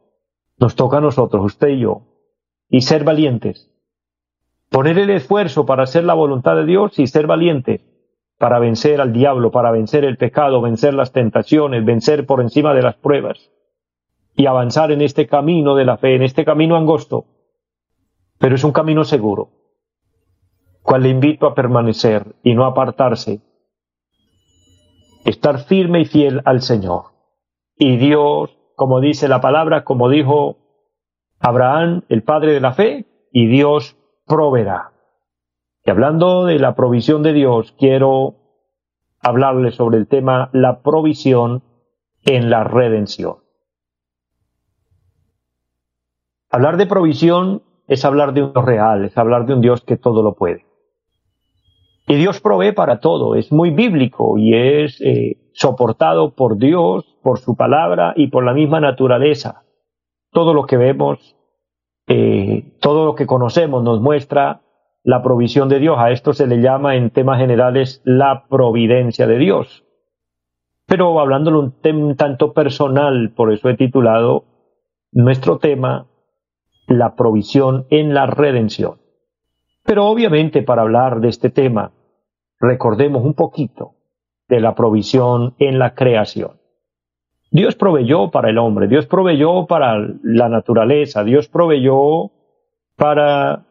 nos 0.59 0.75
toca 0.75 0.99
a 0.99 1.01
nosotros, 1.01 1.45
usted 1.45 1.69
y 1.69 1.81
yo, 1.81 2.03
y 2.69 2.81
ser 2.81 3.05
valientes. 3.05 3.71
Poner 4.71 4.99
el 4.99 5.11
esfuerzo 5.11 5.65
para 5.65 5.85
hacer 5.85 6.05
la 6.05 6.15
voluntad 6.15 6.57
de 6.57 6.67
Dios 6.67 6.99
y 6.99 7.07
ser 7.07 7.27
valientes 7.27 7.83
para 8.39 8.59
vencer 8.59 9.01
al 9.01 9.13
diablo, 9.13 9.51
para 9.51 9.73
vencer 9.73 10.05
el 10.05 10.17
pecado, 10.17 10.61
vencer 10.61 10.95
las 10.95 11.13
tentaciones, 11.13 11.85
vencer 11.85 12.25
por 12.27 12.41
encima 12.41 12.73
de 12.73 12.83
las 12.83 12.97
pruebas 12.97 13.51
y 14.37 14.47
avanzar 14.47 14.93
en 14.93 15.03
este 15.03 15.27
camino 15.27 15.75
de 15.75 15.85
la 15.85 15.97
fe, 15.97 16.15
en 16.15 16.23
este 16.23 16.45
camino 16.45 16.77
angosto 16.77 17.27
pero 18.39 18.55
es 18.55 18.65
un 18.65 18.73
camino 18.73 19.05
seguro, 19.05 19.51
cual 20.83 21.03
le 21.03 21.11
invito 21.11 21.47
a 21.47 21.55
permanecer 21.55 22.37
y 22.43 22.55
no 22.55 22.65
apartarse, 22.65 23.41
estar 25.29 25.59
firme 25.65 26.01
y 26.01 26.05
fiel 26.07 26.43
al 26.45 26.63
Señor. 26.63 27.13
Y 27.77 27.97
Dios, 27.97 28.57
como 28.75 29.01
dice 29.01 29.29
la 29.29 29.41
palabra, 29.41 29.85
como 29.85 30.09
dijo 30.09 30.57
Abraham, 31.39 32.03
el 32.09 32.23
padre 32.23 32.53
de 32.53 32.61
la 32.61 32.73
fe, 32.73 33.07
y 33.31 33.47
Dios 33.47 33.97
proveerá. 34.27 34.93
Y 35.85 35.91
hablando 35.91 36.45
de 36.45 36.59
la 36.59 36.75
provisión 36.75 37.23
de 37.23 37.33
Dios, 37.33 37.75
quiero 37.79 38.37
hablarles 39.21 39.75
sobre 39.75 39.99
el 39.99 40.07
tema 40.07 40.51
la 40.53 40.83
provisión 40.83 41.63
en 42.25 42.51
la 42.51 42.65
redención. 42.65 43.37
Hablar 46.51 46.79
de 46.79 46.87
provisión 46.87 47.63
es 47.87 48.05
hablar 48.05 48.33
de 48.33 48.43
un 48.43 48.53
Dios 48.53 48.65
real, 48.65 49.05
es 49.05 49.17
hablar 49.19 49.45
de 49.47 49.55
un 49.55 49.61
Dios 49.61 49.83
que 49.85 49.97
todo 49.97 50.23
lo 50.23 50.35
puede. 50.35 50.68
Y 52.11 52.15
Dios 52.15 52.41
provee 52.41 52.73
para 52.73 53.01
todo, 53.01 53.35
es 53.35 53.53
muy 53.53 53.69
bíblico 53.69 54.39
y 54.39 54.55
es 54.55 54.99
eh, 55.03 55.37
soportado 55.53 56.35
por 56.35 56.57
Dios, 56.57 57.05
por 57.23 57.39
su 57.39 57.55
palabra 57.55 58.15
y 58.17 58.29
por 58.29 58.45
la 58.45 58.55
misma 58.55 58.81
naturaleza. 58.81 59.65
Todo 60.33 60.55
lo 60.55 60.65
que 60.65 60.79
vemos, 60.79 61.37
eh, 62.07 62.79
todo 62.81 63.05
lo 63.05 63.15
que 63.15 63.27
conocemos 63.27 63.83
nos 63.83 64.01
muestra 64.01 64.63
la 65.05 65.23
provisión 65.23 65.69
de 65.69 65.81
Dios. 65.81 65.99
A 65.99 66.11
esto 66.11 66.33
se 66.33 66.47
le 66.47 66.63
llama 66.63 66.97
en 66.97 67.11
temas 67.11 67.39
generales 67.41 68.01
la 68.05 68.47
providencia 68.49 69.27
de 69.27 69.37
Dios. 69.37 69.85
Pero 70.87 71.21
hablándolo 71.21 71.61
un, 71.61 71.75
un 71.95 72.17
tanto 72.17 72.55
personal, 72.55 73.35
por 73.37 73.53
eso 73.53 73.69
he 73.69 73.77
titulado 73.77 74.45
nuestro 75.13 75.59
tema 75.59 76.07
la 76.87 77.17
provisión 77.17 77.87
en 77.91 78.15
la 78.15 78.25
redención. 78.25 78.99
Pero 79.85 80.07
obviamente 80.07 80.63
para 80.63 80.83
hablar 80.83 81.21
de 81.21 81.29
este 81.29 81.51
tema, 81.51 81.93
recordemos 82.61 83.25
un 83.25 83.35
poquito 83.35 83.95
de 84.49 84.61
la 84.61 84.75
provisión 84.75 85.55
en 85.59 85.79
la 85.79 85.95
creación. 85.95 86.53
Dios 87.51 87.77
proveyó 87.77 88.31
para 88.31 88.51
el 88.51 88.59
hombre, 88.59 88.89
Dios 88.89 89.07
proveyó 89.07 89.67
para 89.67 89.99
la 90.23 90.49
naturaleza, 90.49 91.25
Dios 91.25 91.49
proveyó 91.49 92.31
para 92.97 93.67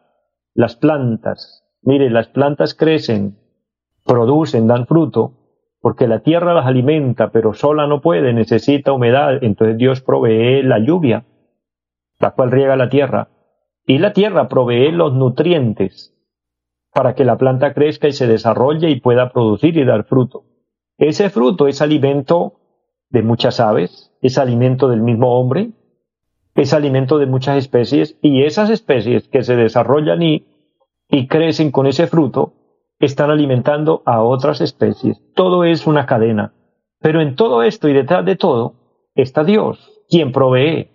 las 0.54 0.76
plantas. 0.76 1.64
Mire, 1.82 2.10
las 2.10 2.28
plantas 2.28 2.74
crecen, 2.74 3.38
producen, 4.04 4.66
dan 4.66 4.86
fruto, 4.86 5.34
porque 5.80 6.08
la 6.08 6.20
tierra 6.20 6.54
las 6.54 6.66
alimenta, 6.66 7.30
pero 7.30 7.54
sola 7.54 7.86
no 7.86 8.00
puede, 8.00 8.32
necesita 8.32 8.92
humedad, 8.92 9.42
entonces 9.42 9.78
Dios 9.78 10.00
provee 10.00 10.62
la 10.62 10.80
lluvia 10.80 11.24
la 12.18 12.32
cual 12.32 12.50
riega 12.50 12.76
la 12.76 12.88
tierra, 12.88 13.28
y 13.86 13.98
la 13.98 14.12
tierra 14.12 14.48
provee 14.48 14.90
los 14.90 15.14
nutrientes 15.14 16.14
para 16.92 17.14
que 17.14 17.24
la 17.24 17.36
planta 17.36 17.74
crezca 17.74 18.08
y 18.08 18.12
se 18.12 18.26
desarrolle 18.26 18.90
y 18.90 19.00
pueda 19.00 19.30
producir 19.32 19.76
y 19.76 19.84
dar 19.84 20.04
fruto. 20.04 20.44
Ese 20.96 21.30
fruto 21.30 21.68
es 21.68 21.80
alimento 21.80 22.54
de 23.10 23.22
muchas 23.22 23.60
aves, 23.60 24.12
es 24.20 24.38
alimento 24.38 24.88
del 24.88 25.00
mismo 25.00 25.38
hombre, 25.38 25.70
es 26.54 26.72
alimento 26.72 27.18
de 27.18 27.26
muchas 27.26 27.56
especies 27.56 28.16
y 28.20 28.42
esas 28.42 28.70
especies 28.70 29.28
que 29.28 29.42
se 29.44 29.56
desarrollan 29.56 30.22
y, 30.22 30.46
y 31.08 31.28
crecen 31.28 31.70
con 31.70 31.86
ese 31.86 32.06
fruto 32.06 32.54
están 32.98 33.30
alimentando 33.30 34.02
a 34.06 34.22
otras 34.22 34.60
especies. 34.60 35.22
Todo 35.34 35.64
es 35.64 35.86
una 35.86 36.04
cadena. 36.06 36.52
Pero 37.00 37.20
en 37.20 37.36
todo 37.36 37.62
esto 37.62 37.88
y 37.88 37.92
detrás 37.92 38.24
de 38.24 38.34
todo 38.34 38.74
está 39.14 39.44
Dios, 39.44 40.02
quien 40.08 40.32
provee, 40.32 40.90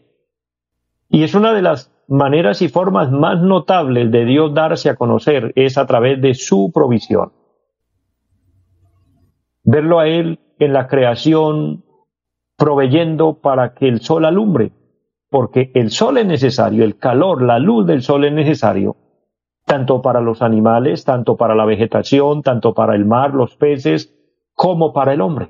y 1.14 1.22
es 1.22 1.36
una 1.36 1.54
de 1.54 1.62
las 1.62 1.93
maneras 2.14 2.62
y 2.62 2.70
formas 2.70 3.12
más 3.12 3.42
notables 3.42 4.12
de 4.12 4.24
Dios 4.26 4.54
darse 4.54 4.88
a 4.88 4.96
conocer, 4.96 5.52
es 5.56 5.80
a 5.80 5.88
través 5.88 6.22
de 6.22 6.36
su 6.36 6.72
provisión. 6.72 7.34
Verlo 9.64 10.00
a 10.00 10.08
Él 10.08 10.40
en 10.60 10.74
la 10.74 10.88
creación, 10.88 11.84
proveyendo 12.56 13.42
para 13.42 13.74
que 13.74 13.88
el 13.88 14.02
sol 14.02 14.26
alumbre, 14.26 14.74
porque 15.32 15.72
el 15.74 15.90
sol 15.90 16.20
es 16.20 16.28
necesario, 16.28 16.84
el 16.84 16.98
calor, 16.98 17.42
la 17.42 17.58
luz 17.58 17.88
del 17.88 18.04
sol 18.04 18.26
es 18.26 18.34
necesario, 18.34 18.96
tanto 19.66 20.04
para 20.04 20.22
los 20.22 20.44
animales, 20.44 21.06
tanto 21.06 21.36
para 21.36 21.56
la 21.56 21.66
vegetación, 21.66 22.44
tanto 22.44 22.76
para 22.76 22.94
el 22.94 23.06
mar, 23.06 23.34
los 23.34 23.56
peces, 23.56 24.14
como 24.54 24.94
para 24.94 25.14
el 25.14 25.22
hombre. 25.22 25.50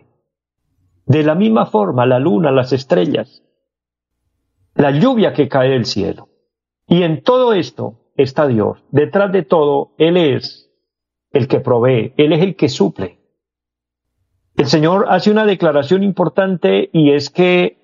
De 1.06 1.24
la 1.24 1.36
misma 1.36 1.66
forma, 1.66 2.06
la 2.06 2.20
luna, 2.20 2.52
las 2.52 2.72
estrellas, 2.72 3.44
la 4.76 4.92
lluvia 4.92 5.34
que 5.34 5.50
cae 5.50 5.70
del 5.70 5.84
cielo. 5.84 6.30
Y 6.88 7.04
en 7.04 7.24
todo 7.24 7.54
esto 7.54 8.00
está 8.16 8.48
Dios. 8.48 8.84
Detrás 8.92 9.32
de 9.32 9.44
todo, 9.44 9.92
Él 9.98 10.18
es 10.18 10.72
el 11.32 11.48
que 11.48 11.60
provee, 11.60 12.14
Él 12.18 12.34
es 12.34 12.42
el 12.42 12.56
que 12.56 12.70
suple. 12.70 13.20
El 14.56 14.68
Señor 14.68 15.08
hace 15.10 15.32
una 15.32 15.46
declaración 15.46 16.04
importante 16.04 16.90
y 16.94 17.12
es 17.12 17.30
que 17.30 17.84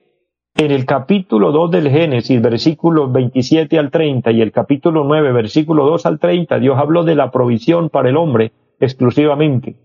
en 0.56 0.72
el 0.72 0.86
capítulo 0.86 1.52
2 1.52 1.72
del 1.72 1.90
Génesis, 1.90 2.42
versículos 2.42 3.12
27 3.12 3.80
al 3.80 3.90
30 3.90 4.32
y 4.32 4.42
el 4.42 4.52
capítulo 4.52 5.04
9, 5.04 5.32
versículo 5.32 5.86
2 5.86 6.06
al 6.06 6.20
30, 6.20 6.60
Dios 6.60 6.78
habló 6.78 7.04
de 7.04 7.16
la 7.16 7.32
provisión 7.32 7.90
para 7.90 8.10
el 8.10 8.18
hombre 8.18 8.52
exclusivamente. 8.80 9.78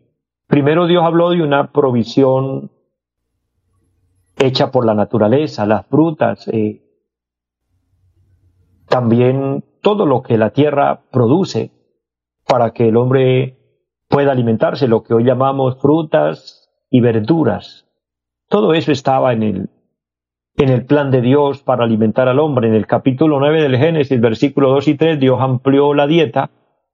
Primero 0.46 0.86
Dios 0.86 1.02
habló 1.04 1.30
de 1.30 1.42
una 1.42 1.70
provisión 1.72 2.70
hecha 4.36 4.70
por 4.70 4.84
la 4.84 4.94
naturaleza, 4.94 5.64
las 5.64 5.86
frutas, 5.86 6.48
eh, 6.48 6.83
también 8.94 9.64
todo 9.82 10.06
lo 10.06 10.22
que 10.22 10.38
la 10.38 10.50
tierra 10.50 11.00
produce 11.10 11.72
para 12.46 12.70
que 12.70 12.86
el 12.90 12.96
hombre 12.96 13.58
pueda 14.08 14.30
alimentarse, 14.30 14.86
lo 14.86 15.02
que 15.02 15.14
hoy 15.14 15.24
llamamos 15.24 15.80
frutas 15.80 16.70
y 16.90 17.00
verduras. 17.00 17.88
Todo 18.48 18.72
eso 18.72 18.92
estaba 18.92 19.32
en 19.32 19.42
el, 19.42 19.70
en 20.54 20.68
el 20.68 20.86
plan 20.86 21.10
de 21.10 21.22
Dios 21.22 21.60
para 21.60 21.82
alimentar 21.82 22.28
al 22.28 22.38
hombre. 22.38 22.68
En 22.68 22.74
el 22.74 22.86
capítulo 22.86 23.40
9 23.40 23.62
del 23.62 23.78
Génesis, 23.78 24.20
versículo 24.20 24.70
2 24.70 24.86
y 24.86 24.94
3, 24.94 25.18
Dios 25.18 25.40
amplió 25.40 25.92
la 25.92 26.06
dieta 26.06 26.50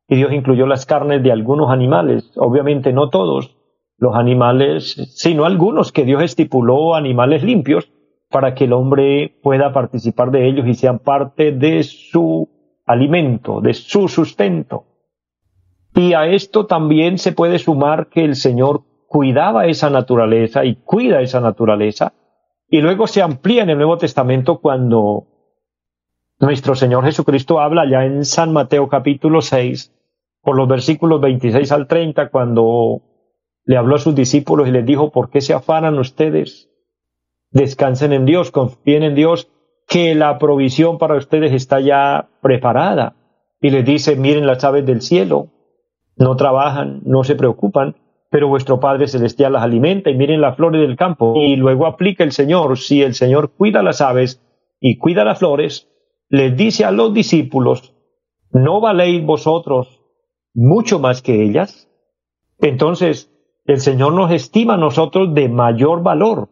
y 0.09 0.17
Dios 0.17 0.33
incluyó 0.33 0.67
las 0.67 0.87
carnes 0.87 1.23
de 1.23 1.33
algunos 1.33 1.71
animales, 1.71 2.33
obviamente 2.37 2.95
no 2.95 3.11
todos 3.11 3.59
los 3.99 4.17
animales, 4.17 4.95
sino 5.17 5.45
algunos 5.45 5.93
que 5.93 6.07
Dios 6.07 6.23
estipuló 6.23 6.95
animales 6.95 7.43
limpios 7.43 7.93
para 8.31 8.55
que 8.55 8.65
el 8.65 8.73
hombre 8.73 9.39
pueda 9.43 9.73
participar 9.73 10.31
de 10.31 10.47
ellos 10.47 10.67
y 10.67 10.75
sean 10.75 11.01
parte 11.01 11.53
de 11.53 11.83
su 11.83 12.49
alimento, 12.87 13.61
de 13.61 13.75
su 13.75 14.09
sustento. 14.09 14.85
Y 15.95 16.15
a 16.15 16.27
esto 16.27 16.67
también 16.67 17.19
se 17.19 17.33
puede 17.33 17.59
sumar 17.59 18.09
que 18.09 18.25
el 18.25 18.37
Señor 18.37 18.85
cuidaba 19.09 19.67
esa 19.67 19.91
naturaleza 19.91 20.65
y 20.65 20.77
cuida 20.77 21.21
esa 21.21 21.41
naturaleza. 21.41 22.13
Y 22.69 22.81
luego 22.81 23.09
se 23.09 23.21
amplía 23.21 23.65
en 23.65 23.71
el 23.71 23.79
Nuevo 23.79 23.99
Testamento 23.99 24.61
cuando 24.61 25.27
nuestro 26.39 26.77
Señor 26.77 27.05
Jesucristo 27.05 27.61
habla 27.61 27.85
ya 27.91 28.05
en 28.05 28.25
San 28.25 28.53
Mateo 28.53 28.89
capítulo 28.89 29.43
6, 29.43 29.93
por 30.41 30.57
los 30.57 30.69
versículos 30.69 31.21
26 31.21 31.73
al 31.73 31.89
30, 31.89 32.31
cuando 32.31 33.03
le 33.65 33.77
habló 33.77 33.97
a 33.97 33.99
sus 33.99 34.15
discípulos 34.15 34.69
y 34.69 34.71
les 34.71 34.87
dijo, 34.87 35.11
¿por 35.11 35.31
qué 35.31 35.41
se 35.41 35.53
afanan 35.53 35.99
ustedes? 35.99 36.70
Descansen 37.51 38.13
en 38.13 38.27
Dios, 38.27 38.51
confíen 38.51 39.03
en 39.03 39.15
Dios, 39.15 39.51
que 39.89 40.15
la 40.15 40.39
provisión 40.39 40.99
para 40.99 41.17
ustedes 41.17 41.53
está 41.53 41.81
ya 41.81 42.29
preparada. 42.41 43.17
Y 43.61 43.71
les 43.71 43.85
dice, 43.85 44.17
miren 44.17 44.47
las 44.47 44.65
aves 44.65 44.87
del 44.87 45.03
cielo, 45.03 45.49
no 46.17 46.37
trabajan, 46.37 47.01
no 47.05 47.25
se 47.25 47.35
preocupan, 47.35 47.97
pero 48.31 48.49
vuestro 48.49 48.79
Padre 48.79 49.09
Celestial 49.09 49.55
las 49.55 49.65
alimenta 49.65 50.11
y 50.11 50.15
miren 50.17 50.41
las 50.41 50.57
flores 50.57 50.81
del 50.81 50.97
campo. 50.97 51.35
Y 51.37 51.57
luego 51.57 51.87
aplica 51.87 52.23
el 52.23 52.33
Señor, 52.33 52.79
si 52.79 53.03
el 53.03 53.15
Señor 53.15 53.51
cuida 53.51 53.83
las 53.83 54.01
aves 54.01 54.41
y 54.81 54.99
cuida 54.99 55.25
las 55.25 55.41
flores, 55.41 55.89
les 56.29 56.57
dice 56.57 56.85
a 56.85 56.93
los 56.93 57.13
discípulos, 57.13 57.95
¿no 58.53 58.81
valéis 58.81 59.25
vosotros 59.25 60.01
mucho 60.55 61.01
más 61.01 61.23
que 61.23 61.43
ellas? 61.43 61.89
Entonces, 62.61 63.33
el 63.65 63.81
Señor 63.81 64.13
nos 64.13 64.31
estima 64.31 64.75
a 64.75 64.79
nosotros 64.79 65.35
de 65.35 65.49
mayor 65.49 66.03
valor, 66.03 66.49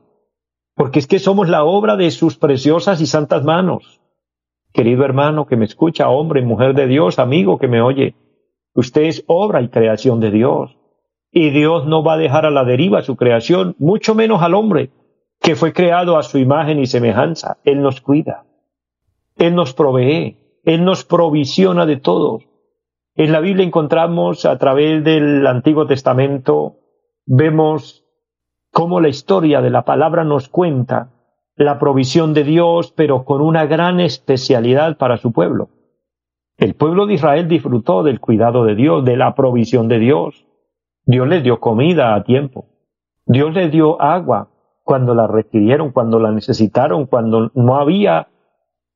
porque 0.78 1.00
es 1.00 1.06
que 1.06 1.18
somos 1.18 1.50
la 1.50 1.64
obra 1.64 1.96
de 1.96 2.10
sus 2.10 2.38
preciosas 2.38 3.02
y 3.02 3.06
santas 3.06 3.44
manos. 3.44 4.00
Querido 4.72 5.04
hermano 5.04 5.46
que 5.46 5.56
me 5.56 5.66
escucha, 5.66 6.08
hombre, 6.08 6.40
mujer 6.40 6.74
de 6.74 6.86
Dios, 6.86 7.18
amigo 7.18 7.58
que 7.58 7.68
me 7.68 7.82
oye, 7.82 8.14
Usted 8.78 9.02
es 9.02 9.24
obra 9.26 9.60
y 9.60 9.70
creación 9.70 10.20
de 10.20 10.30
Dios. 10.30 10.76
Y 11.32 11.50
Dios 11.50 11.86
no 11.86 12.04
va 12.04 12.14
a 12.14 12.16
dejar 12.18 12.46
a 12.46 12.50
la 12.52 12.64
deriva 12.64 13.02
su 13.02 13.16
creación, 13.16 13.74
mucho 13.80 14.14
menos 14.14 14.40
al 14.40 14.54
hombre, 14.54 14.90
que 15.40 15.56
fue 15.56 15.72
creado 15.72 16.16
a 16.16 16.22
su 16.22 16.38
imagen 16.38 16.78
y 16.78 16.86
semejanza. 16.86 17.58
Él 17.64 17.82
nos 17.82 18.00
cuida. 18.00 18.44
Él 19.36 19.56
nos 19.56 19.74
provee. 19.74 20.60
Él 20.62 20.84
nos 20.84 21.04
provisiona 21.04 21.86
de 21.86 21.96
todo. 21.96 22.38
En 23.16 23.32
la 23.32 23.40
Biblia 23.40 23.66
encontramos 23.66 24.44
a 24.44 24.56
través 24.58 25.02
del 25.02 25.44
Antiguo 25.44 25.88
Testamento, 25.88 26.76
vemos 27.26 28.04
cómo 28.72 29.00
la 29.00 29.08
historia 29.08 29.60
de 29.60 29.70
la 29.70 29.84
palabra 29.84 30.24
nos 30.24 30.48
cuenta 30.48 31.10
la 31.56 31.78
provisión 31.78 32.34
de 32.34 32.44
Dios, 32.44 32.92
pero 32.92 33.24
con 33.24 33.40
una 33.40 33.66
gran 33.66 34.00
especialidad 34.00 34.96
para 34.96 35.16
su 35.16 35.32
pueblo. 35.32 35.68
El 36.56 36.74
pueblo 36.74 37.06
de 37.06 37.14
Israel 37.14 37.48
disfrutó 37.48 38.02
del 38.02 38.20
cuidado 38.20 38.64
de 38.64 38.74
Dios, 38.74 39.04
de 39.04 39.16
la 39.16 39.34
provisión 39.34 39.88
de 39.88 39.98
Dios. 39.98 40.44
Dios 41.04 41.28
les 41.28 41.42
dio 41.42 41.60
comida 41.60 42.14
a 42.14 42.24
tiempo. 42.24 42.66
Dios 43.26 43.52
les 43.54 43.70
dio 43.70 44.00
agua 44.00 44.48
cuando 44.82 45.14
la 45.14 45.26
requirieron, 45.26 45.92
cuando 45.92 46.18
la 46.18 46.32
necesitaron, 46.32 47.06
cuando 47.06 47.50
no 47.54 47.76
había, 47.76 48.28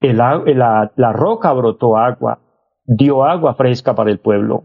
el, 0.01 0.16
la, 0.16 0.92
la 0.96 1.12
roca 1.12 1.53
brotó 1.53 1.96
agua, 1.96 2.38
dio 2.85 3.25
agua 3.25 3.55
fresca 3.55 3.94
para 3.94 4.11
el 4.11 4.18
pueblo. 4.18 4.64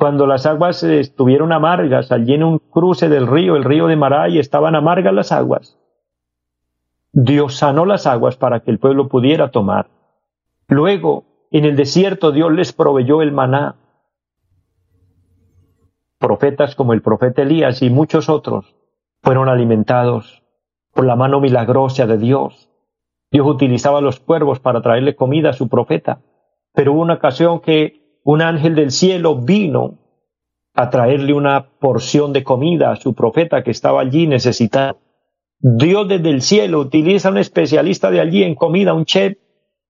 Cuando 0.00 0.26
las 0.26 0.46
aguas 0.46 0.82
estuvieron 0.82 1.52
amargas, 1.52 2.10
allí 2.10 2.32
en 2.32 2.42
un 2.42 2.58
cruce 2.58 3.10
del 3.10 3.26
río, 3.26 3.54
el 3.54 3.64
río 3.64 3.86
de 3.86 3.96
Maray, 3.96 4.38
estaban 4.38 4.74
amargas 4.74 5.12
las 5.12 5.30
aguas. 5.30 5.76
Dios 7.12 7.56
sanó 7.58 7.84
las 7.84 8.06
aguas 8.06 8.38
para 8.38 8.60
que 8.60 8.70
el 8.70 8.78
pueblo 8.78 9.08
pudiera 9.08 9.50
tomar. 9.50 9.90
Luego, 10.68 11.24
en 11.50 11.66
el 11.66 11.76
desierto 11.76 12.32
Dios 12.32 12.50
les 12.50 12.72
proveyó 12.72 13.20
el 13.20 13.30
maná. 13.30 13.76
Profetas 16.16 16.74
como 16.74 16.94
el 16.94 17.02
profeta 17.02 17.42
Elías 17.42 17.82
y 17.82 17.90
muchos 17.90 18.30
otros 18.30 18.74
fueron 19.22 19.50
alimentados 19.50 20.42
por 20.94 21.04
la 21.04 21.14
mano 21.14 21.40
milagrosa 21.40 22.06
de 22.06 22.16
Dios. 22.16 22.70
Dios 23.30 23.46
utilizaba 23.46 24.00
los 24.00 24.18
cuervos 24.18 24.60
para 24.60 24.80
traerle 24.80 25.14
comida 25.14 25.50
a 25.50 25.52
su 25.52 25.68
profeta, 25.68 26.22
pero 26.72 26.94
hubo 26.94 27.02
una 27.02 27.14
ocasión 27.14 27.60
que 27.60 27.99
un 28.24 28.42
ángel 28.42 28.74
del 28.74 28.90
cielo 28.90 29.36
vino 29.36 29.98
a 30.74 30.90
traerle 30.90 31.34
una 31.34 31.70
porción 31.78 32.32
de 32.32 32.44
comida 32.44 32.92
a 32.92 32.96
su 32.96 33.14
profeta 33.14 33.62
que 33.62 33.70
estaba 33.70 34.00
allí 34.00 34.26
necesitado. 34.26 34.98
Dios 35.58 36.08
desde 36.08 36.30
el 36.30 36.42
cielo 36.42 36.80
utiliza 36.80 37.28
a 37.28 37.32
un 37.32 37.38
especialista 37.38 38.10
de 38.10 38.20
allí 38.20 38.42
en 38.42 38.54
comida, 38.54 38.94
un 38.94 39.04
chef 39.04 39.36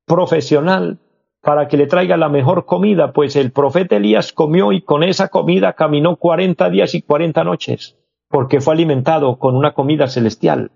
profesional, 0.06 0.98
para 1.42 1.68
que 1.68 1.76
le 1.76 1.86
traiga 1.86 2.16
la 2.16 2.28
mejor 2.28 2.66
comida, 2.66 3.12
pues 3.12 3.36
el 3.36 3.52
profeta 3.52 3.96
Elías 3.96 4.32
comió 4.32 4.72
y 4.72 4.82
con 4.82 5.02
esa 5.02 5.28
comida 5.28 5.74
caminó 5.74 6.16
cuarenta 6.16 6.68
días 6.68 6.94
y 6.94 7.02
cuarenta 7.02 7.44
noches, 7.44 7.96
porque 8.28 8.60
fue 8.60 8.74
alimentado 8.74 9.38
con 9.38 9.56
una 9.56 9.72
comida 9.72 10.08
celestial. 10.08 10.70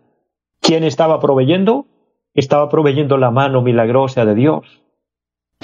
¿Quién 0.61 0.85
estaba 0.85 1.21
proveyendo? 1.21 1.87
Estaba 2.33 2.69
proveyendo 2.69 3.19
la 3.19 3.31
mano 3.31 3.63
milagrosa 3.63 4.25
de 4.25 4.35
Dios. 4.35 4.84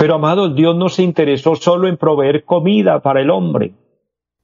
Pero 0.00 0.14
amados, 0.14 0.54
Dios 0.54 0.74
no 0.76 0.88
se 0.88 1.02
interesó 1.02 1.56
solo 1.56 1.86
en 1.86 1.98
proveer 1.98 2.46
comida 2.46 3.00
para 3.00 3.20
el 3.20 3.28
hombre. 3.28 3.74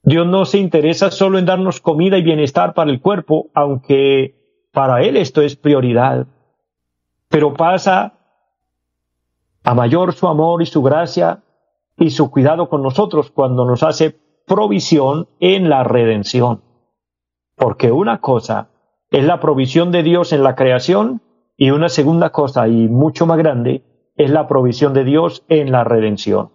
Dios 0.03 0.27
no 0.27 0.45
se 0.45 0.59
interesa 0.59 1.11
solo 1.11 1.39
en 1.39 1.47
darnos 1.47 1.81
comida 1.81 2.19
y 2.19 2.23
bienestar 2.23 2.75
para 2.75 2.91
el 2.91 3.01
cuerpo, 3.01 3.47
aunque 3.55 4.69
para 4.71 5.01
Él 5.01 5.17
esto 5.17 5.41
es 5.41 5.57
prioridad. 5.57 6.27
Pero 7.31 7.55
pasa 7.55 8.19
a 9.65 9.75
mayor 9.75 10.13
su 10.13 10.29
amor 10.29 10.61
y 10.61 10.67
su 10.67 10.83
gracia 10.83 11.43
y 11.97 12.11
su 12.11 12.31
cuidado 12.31 12.69
con 12.69 12.83
nosotros 12.83 13.31
cuando 13.31 13.65
nos 13.65 13.83
hace 13.83 14.15
provisión 14.47 15.27
en 15.41 15.71
la 15.71 15.85
redención. 15.85 16.61
Porque 17.55 17.91
una 17.91 18.21
cosa 18.21 18.69
es 19.11 19.25
la 19.25 19.41
provisión 19.41 19.91
de 19.91 20.03
Dios 20.03 20.35
en 20.35 20.43
la 20.43 20.55
creación 20.55 21.23
y 21.57 21.71
una 21.71 21.89
segunda 21.89 22.29
cosa 22.29 22.69
y 22.69 22.89
mucho 22.89 23.25
más 23.25 23.39
grande 23.39 23.83
es 24.17 24.31
la 24.31 24.47
provisión 24.49 24.95
de 24.95 25.05
Dios 25.05 25.45
en 25.49 25.73
la 25.73 25.85
redención. 25.85 26.51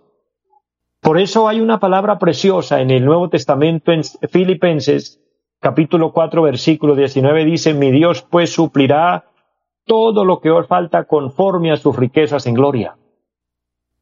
Por 1.00 1.20
eso 1.20 1.48
hay 1.48 1.60
una 1.60 1.80
palabra 1.80 2.20
preciosa 2.20 2.82
en 2.82 2.92
el 2.92 3.06
Nuevo 3.06 3.30
Testamento 3.30 3.92
en 3.92 4.04
Filipenses 4.30 5.22
capítulo 5.62 6.12
4 6.12 6.42
versículo 6.42 6.96
19 6.96 7.46
dice, 7.46 7.74
mi 7.74 7.92
Dios 7.92 8.24
pues 8.24 8.52
suplirá 8.52 9.26
todo 9.86 10.26
lo 10.26 10.42
que 10.42 10.50
os 10.50 10.68
falta 10.68 11.06
conforme 11.06 11.72
a 11.72 11.78
sus 11.78 11.96
riquezas 11.96 12.48
en 12.48 12.56
gloria. 12.56 12.98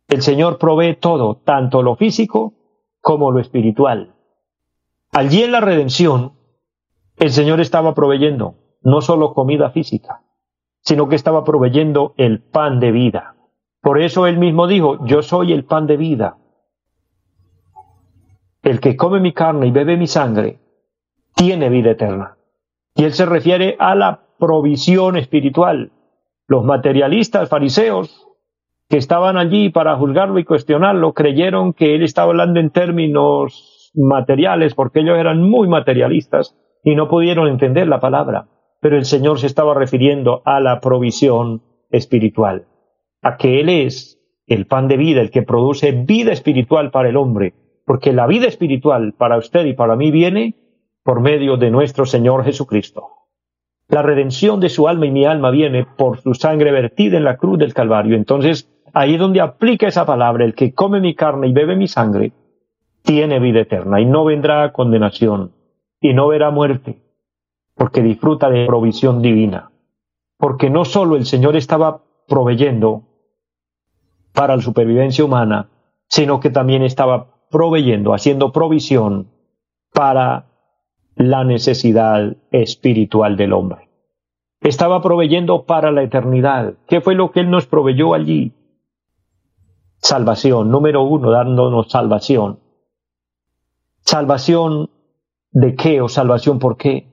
El 0.07 0.21
Señor 0.21 0.57
provee 0.57 0.95
todo, 0.95 1.35
tanto 1.35 1.83
lo 1.83 1.95
físico 1.95 2.53
como 3.01 3.31
lo 3.31 3.39
espiritual. 3.39 4.15
Allí 5.11 5.43
en 5.43 5.51
la 5.51 5.61
redención, 5.61 6.33
el 7.17 7.31
Señor 7.31 7.59
estaba 7.59 7.93
proveyendo 7.93 8.55
no 8.81 9.01
solo 9.01 9.33
comida 9.33 9.69
física, 9.71 10.21
sino 10.81 11.09
que 11.09 11.15
estaba 11.15 11.43
proveyendo 11.43 12.13
el 12.17 12.41
pan 12.41 12.79
de 12.79 12.91
vida. 12.91 13.35
Por 13.81 14.01
eso 14.01 14.27
él 14.27 14.37
mismo 14.37 14.67
dijo, 14.67 15.05
yo 15.05 15.21
soy 15.21 15.53
el 15.53 15.65
pan 15.65 15.87
de 15.87 15.97
vida. 15.97 16.37
El 18.61 18.79
que 18.79 18.97
come 18.97 19.19
mi 19.19 19.33
carne 19.33 19.67
y 19.67 19.71
bebe 19.71 19.95
mi 19.95 20.07
sangre, 20.07 20.59
tiene 21.35 21.69
vida 21.69 21.91
eterna. 21.91 22.37
Y 22.95 23.05
él 23.05 23.13
se 23.13 23.25
refiere 23.25 23.77
a 23.79 23.95
la 23.95 24.21
provisión 24.37 25.15
espiritual. 25.15 25.91
Los 26.47 26.65
materialistas 26.65 27.47
fariseos 27.47 28.27
que 28.89 28.97
estaban 28.97 29.37
allí 29.37 29.69
para 29.69 29.95
juzgarlo 29.95 30.39
y 30.39 30.43
cuestionarlo 30.43 31.13
creyeron 31.13 31.73
que 31.73 31.95
él 31.95 32.03
estaba 32.03 32.31
hablando 32.31 32.59
en 32.59 32.71
términos 32.71 33.91
materiales 33.93 34.73
porque 34.73 35.01
ellos 35.01 35.17
eran 35.17 35.41
muy 35.43 35.67
materialistas 35.67 36.57
y 36.83 36.95
no 36.95 37.07
pudieron 37.07 37.47
entender 37.47 37.87
la 37.87 37.99
palabra. 37.99 38.47
Pero 38.81 38.97
el 38.97 39.05
Señor 39.05 39.39
se 39.39 39.47
estaba 39.47 39.73
refiriendo 39.73 40.41
a 40.45 40.59
la 40.59 40.79
provisión 40.79 41.61
espiritual, 41.91 42.65
a 43.21 43.37
que 43.37 43.59
Él 43.59 43.69
es 43.69 44.19
el 44.47 44.65
pan 44.65 44.87
de 44.87 44.97
vida, 44.97 45.21
el 45.21 45.31
que 45.31 45.43
produce 45.43 45.91
vida 45.91 46.31
espiritual 46.31 46.91
para 46.91 47.09
el 47.09 47.17
hombre, 47.17 47.53
porque 47.85 48.13
la 48.13 48.27
vida 48.27 48.47
espiritual 48.47 49.13
para 49.13 49.37
usted 49.37 49.65
y 49.65 49.73
para 49.73 49.95
mí 49.95 50.11
viene 50.11 50.55
por 51.03 51.21
medio 51.21 51.57
de 51.57 51.71
nuestro 51.71 52.05
Señor 52.05 52.43
Jesucristo. 52.43 53.09
La 53.87 54.01
redención 54.03 54.59
de 54.59 54.69
su 54.69 54.87
alma 54.87 55.07
y 55.07 55.11
mi 55.11 55.25
alma 55.25 55.49
viene 55.49 55.85
por 55.85 56.19
su 56.19 56.35
sangre 56.35 56.71
vertida 56.71 57.17
en 57.17 57.23
la 57.23 57.37
cruz 57.37 57.57
del 57.57 57.73
Calvario. 57.73 58.15
Entonces, 58.15 58.69
ahí 58.93 59.15
es 59.15 59.19
donde 59.19 59.41
aplica 59.41 59.87
esa 59.87 60.05
palabra, 60.05 60.45
el 60.45 60.53
que 60.53 60.73
come 60.73 60.99
mi 60.99 61.15
carne 61.15 61.47
y 61.47 61.53
bebe 61.53 61.75
mi 61.75 61.87
sangre, 61.87 62.31
tiene 63.01 63.39
vida 63.39 63.61
eterna 63.61 63.99
y 63.99 64.05
no 64.05 64.25
vendrá 64.25 64.63
a 64.63 64.71
condenación 64.71 65.53
y 65.99 66.13
no 66.13 66.27
verá 66.27 66.51
muerte, 66.51 67.01
porque 67.75 68.03
disfruta 68.03 68.49
de 68.49 68.67
provisión 68.67 69.21
divina. 69.21 69.71
Porque 70.37 70.69
no 70.69 70.85
solo 70.85 71.15
el 71.15 71.25
Señor 71.25 71.55
estaba 71.55 72.03
proveyendo 72.27 73.08
para 74.33 74.55
la 74.55 74.61
supervivencia 74.61 75.25
humana, 75.25 75.69
sino 76.07 76.39
que 76.39 76.49
también 76.49 76.83
estaba 76.83 77.27
proveyendo, 77.49 78.13
haciendo 78.13 78.51
provisión 78.51 79.31
para 79.93 80.45
la 81.15 81.43
necesidad 81.43 82.37
espiritual 82.51 83.35
del 83.35 83.53
hombre. 83.53 83.89
Estaba 84.61 85.01
proveyendo 85.01 85.65
para 85.65 85.91
la 85.91 86.03
eternidad. 86.03 86.75
¿Qué 86.87 87.01
fue 87.01 87.15
lo 87.15 87.31
que 87.31 87.41
Él 87.41 87.49
nos 87.49 87.65
proveyó 87.65 88.13
allí? 88.13 88.53
Salvación, 89.97 90.69
número 90.69 91.03
uno, 91.03 91.31
dándonos 91.31 91.89
salvación. 91.89 92.59
¿Salvación 94.01 94.89
de 95.51 95.75
qué 95.75 96.01
o 96.01 96.09
salvación 96.09 96.59
por 96.59 96.77
qué? 96.77 97.09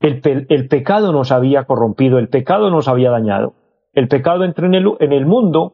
El, 0.00 0.68
pecado 0.68 1.12
nos 1.12 1.32
había 1.32 1.64
corrompido, 1.64 2.18
el 2.18 2.28
pecado 2.28 2.70
nos 2.70 2.88
había 2.88 3.10
dañado. 3.10 3.54
El 3.94 4.08
pecado 4.08 4.44
entró 4.44 4.66
en 4.66 4.74
el, 4.74 4.92
en 5.00 5.12
el 5.12 5.24
mundo 5.24 5.72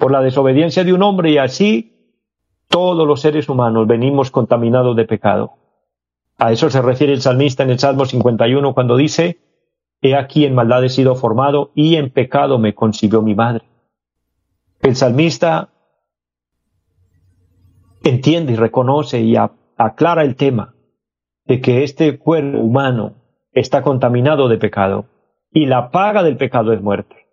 por 0.00 0.10
la 0.10 0.22
desobediencia 0.22 0.82
de 0.82 0.94
un 0.94 1.02
hombre 1.02 1.30
y 1.30 1.38
así 1.38 2.16
todos 2.68 3.06
los 3.06 3.20
seres 3.20 3.48
humanos 3.48 3.86
venimos 3.86 4.30
contaminados 4.30 4.96
de 4.96 5.04
pecado. 5.04 5.52
A 6.38 6.52
eso 6.52 6.70
se 6.70 6.80
refiere 6.80 7.12
el 7.12 7.20
salmista 7.20 7.62
en 7.62 7.70
el 7.70 7.78
Salmo 7.78 8.06
51 8.06 8.72
cuando 8.72 8.96
dice, 8.96 9.38
He 10.00 10.16
aquí 10.16 10.46
en 10.46 10.54
maldad 10.54 10.82
he 10.84 10.88
sido 10.88 11.14
formado 11.14 11.70
y 11.74 11.96
en 11.96 12.10
pecado 12.10 12.58
me 12.58 12.74
concibió 12.74 13.20
mi 13.20 13.34
madre. 13.34 13.64
El 14.80 14.96
salmista 14.96 15.68
entiende 18.02 18.54
y 18.54 18.56
reconoce 18.56 19.20
y 19.20 19.36
aclara 19.76 20.22
el 20.22 20.34
tema 20.36 20.74
de 21.44 21.60
que 21.60 21.84
este 21.84 22.18
cuerpo 22.18 22.58
humano 22.58 23.16
está 23.52 23.82
contaminado 23.82 24.48
de 24.48 24.56
pecado 24.56 25.04
y 25.52 25.66
la 25.66 25.90
paga 25.90 26.22
del 26.22 26.38
pecado 26.38 26.72
es 26.72 26.80
muerte. 26.80 27.29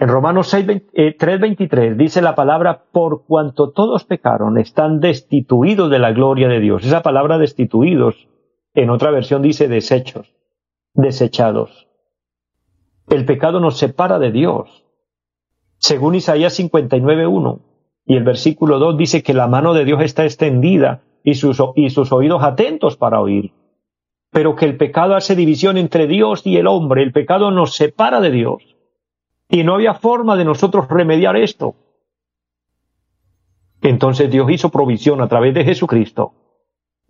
En 0.00 0.08
Romanos 0.08 0.54
3:23 0.54 1.78
eh, 1.78 1.94
dice 1.96 2.22
la 2.22 2.36
palabra, 2.36 2.84
por 2.92 3.24
cuanto 3.26 3.72
todos 3.72 4.04
pecaron, 4.04 4.56
están 4.56 5.00
destituidos 5.00 5.90
de 5.90 5.98
la 5.98 6.12
gloria 6.12 6.46
de 6.46 6.60
Dios. 6.60 6.84
Esa 6.84 7.02
palabra 7.02 7.36
destituidos, 7.36 8.28
en 8.74 8.90
otra 8.90 9.10
versión 9.10 9.42
dice 9.42 9.66
desechos, 9.66 10.32
desechados. 10.94 11.88
El 13.08 13.24
pecado 13.24 13.58
nos 13.58 13.78
separa 13.78 14.20
de 14.20 14.30
Dios. 14.30 14.84
Según 15.78 16.14
Isaías 16.14 16.54
59:1 16.54 17.60
y 18.06 18.16
el 18.16 18.22
versículo 18.22 18.78
2 18.78 18.98
dice 18.98 19.24
que 19.24 19.34
la 19.34 19.48
mano 19.48 19.74
de 19.74 19.84
Dios 19.84 20.00
está 20.02 20.24
extendida 20.24 21.02
y 21.24 21.34
sus, 21.34 21.60
y 21.74 21.90
sus 21.90 22.12
oídos 22.12 22.44
atentos 22.44 22.96
para 22.96 23.20
oír. 23.20 23.52
Pero 24.30 24.54
que 24.54 24.64
el 24.64 24.76
pecado 24.76 25.16
hace 25.16 25.34
división 25.34 25.76
entre 25.76 26.06
Dios 26.06 26.46
y 26.46 26.56
el 26.56 26.68
hombre. 26.68 27.02
El 27.02 27.12
pecado 27.12 27.50
nos 27.50 27.74
separa 27.74 28.20
de 28.20 28.30
Dios. 28.30 28.77
Y 29.48 29.64
no 29.64 29.74
había 29.74 29.94
forma 29.94 30.36
de 30.36 30.44
nosotros 30.44 30.88
remediar 30.88 31.36
esto. 31.36 31.74
Entonces 33.80 34.30
Dios 34.30 34.50
hizo 34.50 34.70
provisión 34.70 35.20
a 35.22 35.28
través 35.28 35.54
de 35.54 35.64
Jesucristo. 35.64 36.32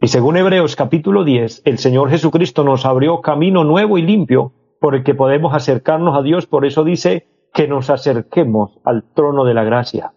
Y 0.00 0.08
según 0.08 0.36
Hebreos 0.36 0.76
capítulo 0.76 1.24
10, 1.24 1.62
el 1.64 1.78
Señor 1.78 2.10
Jesucristo 2.10 2.62
nos 2.62 2.86
abrió 2.86 3.20
camino 3.20 3.64
nuevo 3.64 3.98
y 3.98 4.02
limpio 4.02 4.52
por 4.80 4.94
el 4.94 5.02
que 5.02 5.14
podemos 5.14 5.54
acercarnos 5.54 6.16
a 6.16 6.22
Dios. 6.22 6.46
Por 6.46 6.64
eso 6.64 6.84
dice 6.84 7.26
que 7.52 7.66
nos 7.66 7.90
acerquemos 7.90 8.78
al 8.84 9.02
trono 9.14 9.44
de 9.44 9.54
la 9.54 9.64
gracia. 9.64 10.12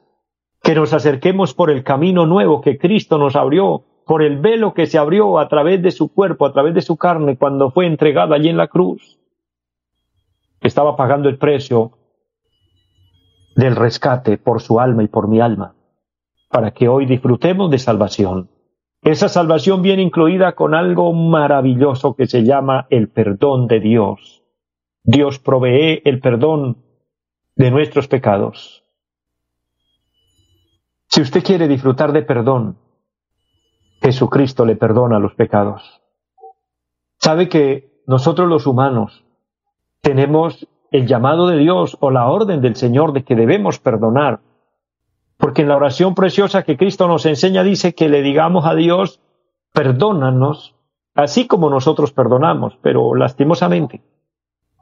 Que 0.62 0.76
nos 0.76 0.94
acerquemos 0.94 1.56
por 1.56 1.72
el 1.72 1.84
camino 1.84 2.28
nuevo 2.28 2.62
que 2.62 2.78
Cristo 2.78 3.18
nos 3.18 3.36
abrió, 3.36 3.86
por 4.06 4.22
el 4.22 4.38
velo 4.38 4.76
que 4.76 4.86
se 4.86 5.00
abrió 5.00 5.40
a 5.40 5.48
través 5.48 5.82
de 5.82 5.90
su 5.90 6.14
cuerpo, 6.14 6.46
a 6.46 6.54
través 6.54 6.76
de 6.76 6.82
su 6.84 6.98
carne, 6.98 7.38
cuando 7.38 7.72
fue 7.72 7.88
entregado 7.88 8.36
allí 8.36 8.50
en 8.50 8.58
la 8.58 8.68
cruz. 8.68 9.18
Estaba 10.60 10.96
pagando 10.96 11.28
el 11.28 11.40
precio 11.40 11.94
del 13.56 13.76
rescate 13.76 14.38
por 14.38 14.62
su 14.62 14.80
alma 14.80 15.04
y 15.04 15.08
por 15.08 15.28
mi 15.28 15.40
alma, 15.40 15.76
para 16.50 16.72
que 16.72 16.88
hoy 16.88 17.06
disfrutemos 17.06 17.70
de 17.72 17.80
salvación. 17.80 18.50
Esa 19.02 19.30
salvación 19.30 19.82
viene 19.82 20.04
incluida 20.04 20.54
con 20.54 20.76
algo 20.76 21.12
maravilloso 21.14 22.16
que 22.16 22.28
se 22.28 22.44
llama 22.44 22.88
el 22.90 23.10
perdón 23.10 23.68
de 23.68 23.80
Dios. 23.80 24.44
Dios 25.04 25.40
provee 25.40 26.02
el 26.06 26.20
perdón 26.20 26.78
de 27.56 27.72
nuestros 27.72 28.08
pecados. 28.08 28.84
Si 31.08 31.22
usted 31.22 31.44
quiere 31.44 31.68
disfrutar 31.68 32.14
de 32.14 32.22
perdón, 32.22 32.78
Jesucristo 34.02 34.66
le 34.66 34.76
perdona 34.76 35.20
los 35.20 35.34
pecados. 35.34 36.02
Sabe 37.18 37.50
que 37.50 38.02
nosotros 38.08 38.48
los 38.48 38.66
humanos 38.66 39.24
tenemos 40.02 40.68
el 40.92 41.08
llamado 41.08 41.48
de 41.48 41.58
Dios 41.58 41.98
o 42.02 42.12
la 42.12 42.28
orden 42.28 42.62
del 42.62 42.76
Señor 42.76 43.14
de 43.14 43.24
que 43.24 43.36
debemos 43.36 43.80
perdonar. 43.80 44.42
Porque 45.38 45.64
en 45.64 45.70
la 45.70 45.78
oración 45.78 46.14
preciosa 46.14 46.64
que 46.64 46.78
Cristo 46.78 47.08
nos 47.08 47.26
enseña 47.26 47.64
dice 47.64 47.96
que 47.96 48.10
le 48.10 48.22
digamos 48.22 48.66
a 48.66 48.76
Dios, 48.76 49.22
perdónanos, 49.74 50.76
así 51.16 51.48
como 51.48 51.70
nosotros 51.70 52.12
perdonamos, 52.12 52.78
pero 52.82 53.16
lastimosamente 53.16 54.02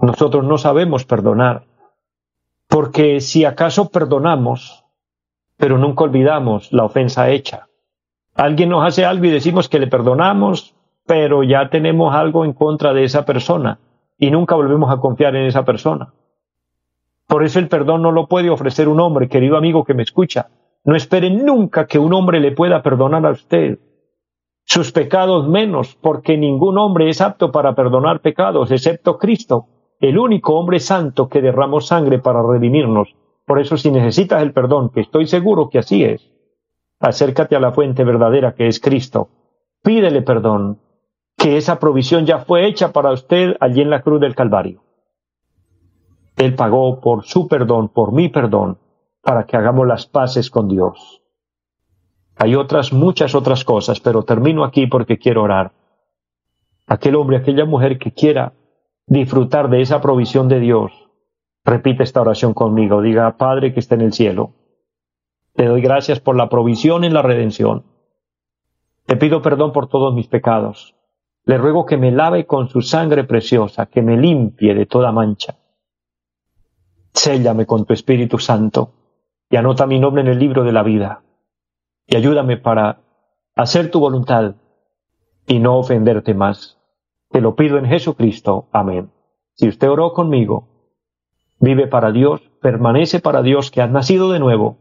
nosotros 0.02 0.44
no 0.44 0.58
sabemos 0.58 1.06
perdonar. 1.06 1.64
Porque 2.68 3.22
si 3.22 3.46
acaso 3.46 3.90
perdonamos, 3.90 4.86
pero 5.58 5.78
nunca 5.78 6.06
olvidamos 6.06 6.72
la 6.72 6.86
ofensa 6.86 7.30
hecha. 7.30 7.68
Alguien 8.36 8.70
nos 8.70 8.86
hace 8.86 9.06
algo 9.06 9.26
y 9.26 9.32
decimos 9.32 9.70
que 9.70 9.80
le 9.80 9.88
perdonamos, 9.88 10.74
pero 11.06 11.44
ya 11.44 11.70
tenemos 11.70 12.16
algo 12.16 12.46
en 12.46 12.54
contra 12.54 12.94
de 12.94 13.04
esa 13.04 13.26
persona 13.26 13.80
y 14.20 14.30
nunca 14.30 14.56
volvemos 14.56 14.92
a 14.92 14.98
confiar 14.98 15.36
en 15.36 15.46
esa 15.46 15.64
persona. 15.64 16.14
Por 17.28 17.44
eso 17.44 17.60
el 17.60 17.70
perdón 17.70 18.02
no 18.02 18.12
lo 18.12 18.28
puede 18.28 18.50
ofrecer 18.50 18.88
un 18.88 19.00
hombre, 19.00 19.30
querido 19.30 19.56
amigo 19.56 19.86
que 19.86 19.94
me 19.94 20.04
escucha. 20.04 20.50
No 20.84 20.96
espere 20.96 21.30
nunca 21.30 21.88
que 21.88 22.00
un 22.00 22.14
hombre 22.14 22.40
le 22.40 22.52
pueda 22.52 22.82
perdonar 22.82 23.26
a 23.26 23.32
usted. 23.32 23.80
Sus 24.66 24.92
pecados 24.92 25.48
menos, 25.48 25.96
porque 25.96 26.38
ningún 26.38 26.78
hombre 26.78 27.10
es 27.10 27.22
apto 27.22 27.52
para 27.52 27.76
perdonar 27.76 28.22
pecados, 28.22 28.72
excepto 28.72 29.18
Cristo, 29.18 29.68
el 30.00 30.18
único 30.18 30.56
hombre 30.56 30.80
santo 30.80 31.28
que 31.28 31.42
derramó 31.42 31.82
sangre 31.82 32.20
para 32.20 32.44
redimirnos. 32.44 33.16
Por 33.46 33.60
eso 33.60 33.78
si 33.78 33.92
necesitas 33.92 34.42
el 34.42 34.54
perdón, 34.54 34.90
que 34.90 35.02
estoy 35.02 35.26
seguro 35.28 35.70
que 35.70 35.80
así 35.80 36.04
es, 36.04 36.30
acércate 37.00 37.56
a 37.56 37.60
la 37.60 37.72
fuente 37.72 38.04
verdadera 38.04 38.54
que 38.54 38.68
es 38.68 38.80
Cristo. 38.80 39.30
Pídele 39.82 40.22
perdón, 40.22 40.80
que 41.40 41.56
esa 41.56 41.80
provisión 41.80 42.26
ya 42.26 42.40
fue 42.40 42.68
hecha 42.68 42.92
para 42.92 43.14
usted 43.14 43.56
allí 43.62 43.82
en 43.82 43.90
la 43.90 44.02
cruz 44.02 44.20
del 44.20 44.36
Calvario. 44.36 44.84
Él 46.36 46.54
pagó 46.54 47.00
por 47.00 47.24
su 47.24 47.48
perdón, 47.48 47.88
por 47.88 48.12
mi 48.12 48.28
perdón, 48.28 48.78
para 49.22 49.46
que 49.46 49.56
hagamos 49.56 49.88
las 49.88 50.06
paces 50.06 50.52
con 50.52 50.68
Dios. 50.68 51.24
Hay 52.36 52.56
otras, 52.56 52.92
muchas 52.92 53.36
otras 53.36 53.64
cosas, 53.64 54.02
pero 54.02 54.24
termino 54.24 54.66
aquí 54.66 54.88
porque 54.88 55.18
quiero 55.18 55.44
orar. 55.44 55.72
Aquel 56.88 57.16
hombre, 57.16 57.38
aquella 57.38 57.66
mujer 57.66 58.00
que 58.00 58.12
quiera 58.12 58.54
disfrutar 59.08 59.70
de 59.70 59.82
esa 59.82 60.02
provisión 60.02 60.50
de 60.50 60.60
Dios, 60.60 60.92
repite 61.64 62.04
esta 62.04 62.22
oración 62.22 62.54
conmigo. 62.54 63.02
Diga, 63.02 63.38
Padre 63.38 63.74
que 63.74 63.80
está 63.80 63.96
en 63.96 64.02
el 64.02 64.14
cielo, 64.14 64.52
te 65.54 65.66
doy 65.66 65.82
gracias 65.82 66.20
por 66.20 66.36
la 66.36 66.50
provisión 66.50 67.06
en 67.06 67.14
la 67.14 67.22
redención. 67.22 67.86
Te 69.06 69.16
pido 69.16 69.42
perdón 69.42 69.72
por 69.72 69.88
todos 69.88 70.14
mis 70.14 70.28
pecados. 70.28 70.99
Le 71.50 71.58
ruego 71.58 71.84
que 71.84 71.98
me 71.98 72.12
lave 72.12 72.46
con 72.46 72.70
su 72.70 72.84
sangre 72.84 73.24
preciosa, 73.24 73.88
que 73.88 74.04
me 74.04 74.16
limpie 74.16 74.76
de 74.76 74.86
toda 74.86 75.12
mancha. 75.12 75.56
Séllame 77.12 77.66
con 77.66 77.86
tu 77.86 77.94
Espíritu 77.94 78.38
Santo 78.38 78.92
y 79.50 79.56
anota 79.56 79.88
mi 79.88 79.98
nombre 79.98 80.22
en 80.22 80.28
el 80.28 80.38
libro 80.38 80.64
de 80.64 80.72
la 80.72 80.84
vida. 80.84 81.24
Y 82.06 82.18
ayúdame 82.18 82.58
para 82.58 83.00
hacer 83.56 83.90
tu 83.90 84.00
voluntad 84.00 84.58
y 85.48 85.58
no 85.58 85.80
ofenderte 85.80 86.36
más. 86.36 86.78
Te 87.32 87.42
lo 87.42 87.56
pido 87.56 87.80
en 87.80 87.88
Jesucristo. 87.88 88.68
Amén. 88.72 89.10
Si 89.56 89.68
usted 89.68 89.90
oró 89.90 90.14
conmigo, 90.14 90.68
vive 91.60 91.88
para 91.88 92.12
Dios, 92.12 92.42
permanece 92.62 93.22
para 93.22 93.42
Dios 93.42 93.72
que 93.72 93.82
has 93.82 93.90
nacido 93.90 94.32
de 94.32 94.38
nuevo 94.38 94.78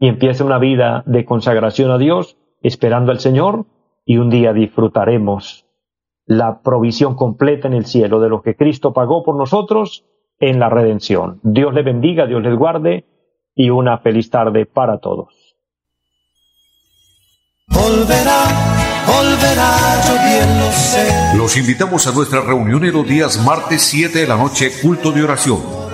y 0.00 0.08
empieza 0.08 0.42
una 0.42 0.58
vida 0.58 1.04
de 1.06 1.24
consagración 1.24 1.92
a 1.92 1.98
Dios, 1.98 2.38
esperando 2.60 3.12
al 3.12 3.20
Señor, 3.20 3.66
y 4.04 4.16
un 4.16 4.30
día 4.30 4.52
disfrutaremos 4.52 5.64
la 6.26 6.60
provisión 6.62 7.14
completa 7.14 7.68
en 7.68 7.74
el 7.74 7.86
cielo 7.86 8.20
de 8.20 8.28
lo 8.28 8.42
que 8.42 8.56
Cristo 8.56 8.92
pagó 8.92 9.24
por 9.24 9.36
nosotros 9.36 10.04
en 10.38 10.58
la 10.58 10.68
redención. 10.68 11.40
Dios 11.42 11.74
le 11.74 11.82
bendiga, 11.82 12.26
Dios 12.26 12.42
les 12.42 12.56
guarde 12.56 13.06
y 13.54 13.70
una 13.70 13.98
feliz 13.98 14.30
tarde 14.30 14.66
para 14.66 14.98
todos. 14.98 15.56
Los 21.36 21.56
invitamos 21.56 22.06
a 22.06 22.12
nuestra 22.12 22.40
reunión 22.40 22.84
en 22.84 22.92
los 22.92 23.06
días 23.06 23.44
martes 23.44 23.82
7 23.82 24.20
de 24.20 24.26
la 24.26 24.36
noche, 24.36 24.70
culto 24.82 25.12
de 25.12 25.22
oración 25.22 25.81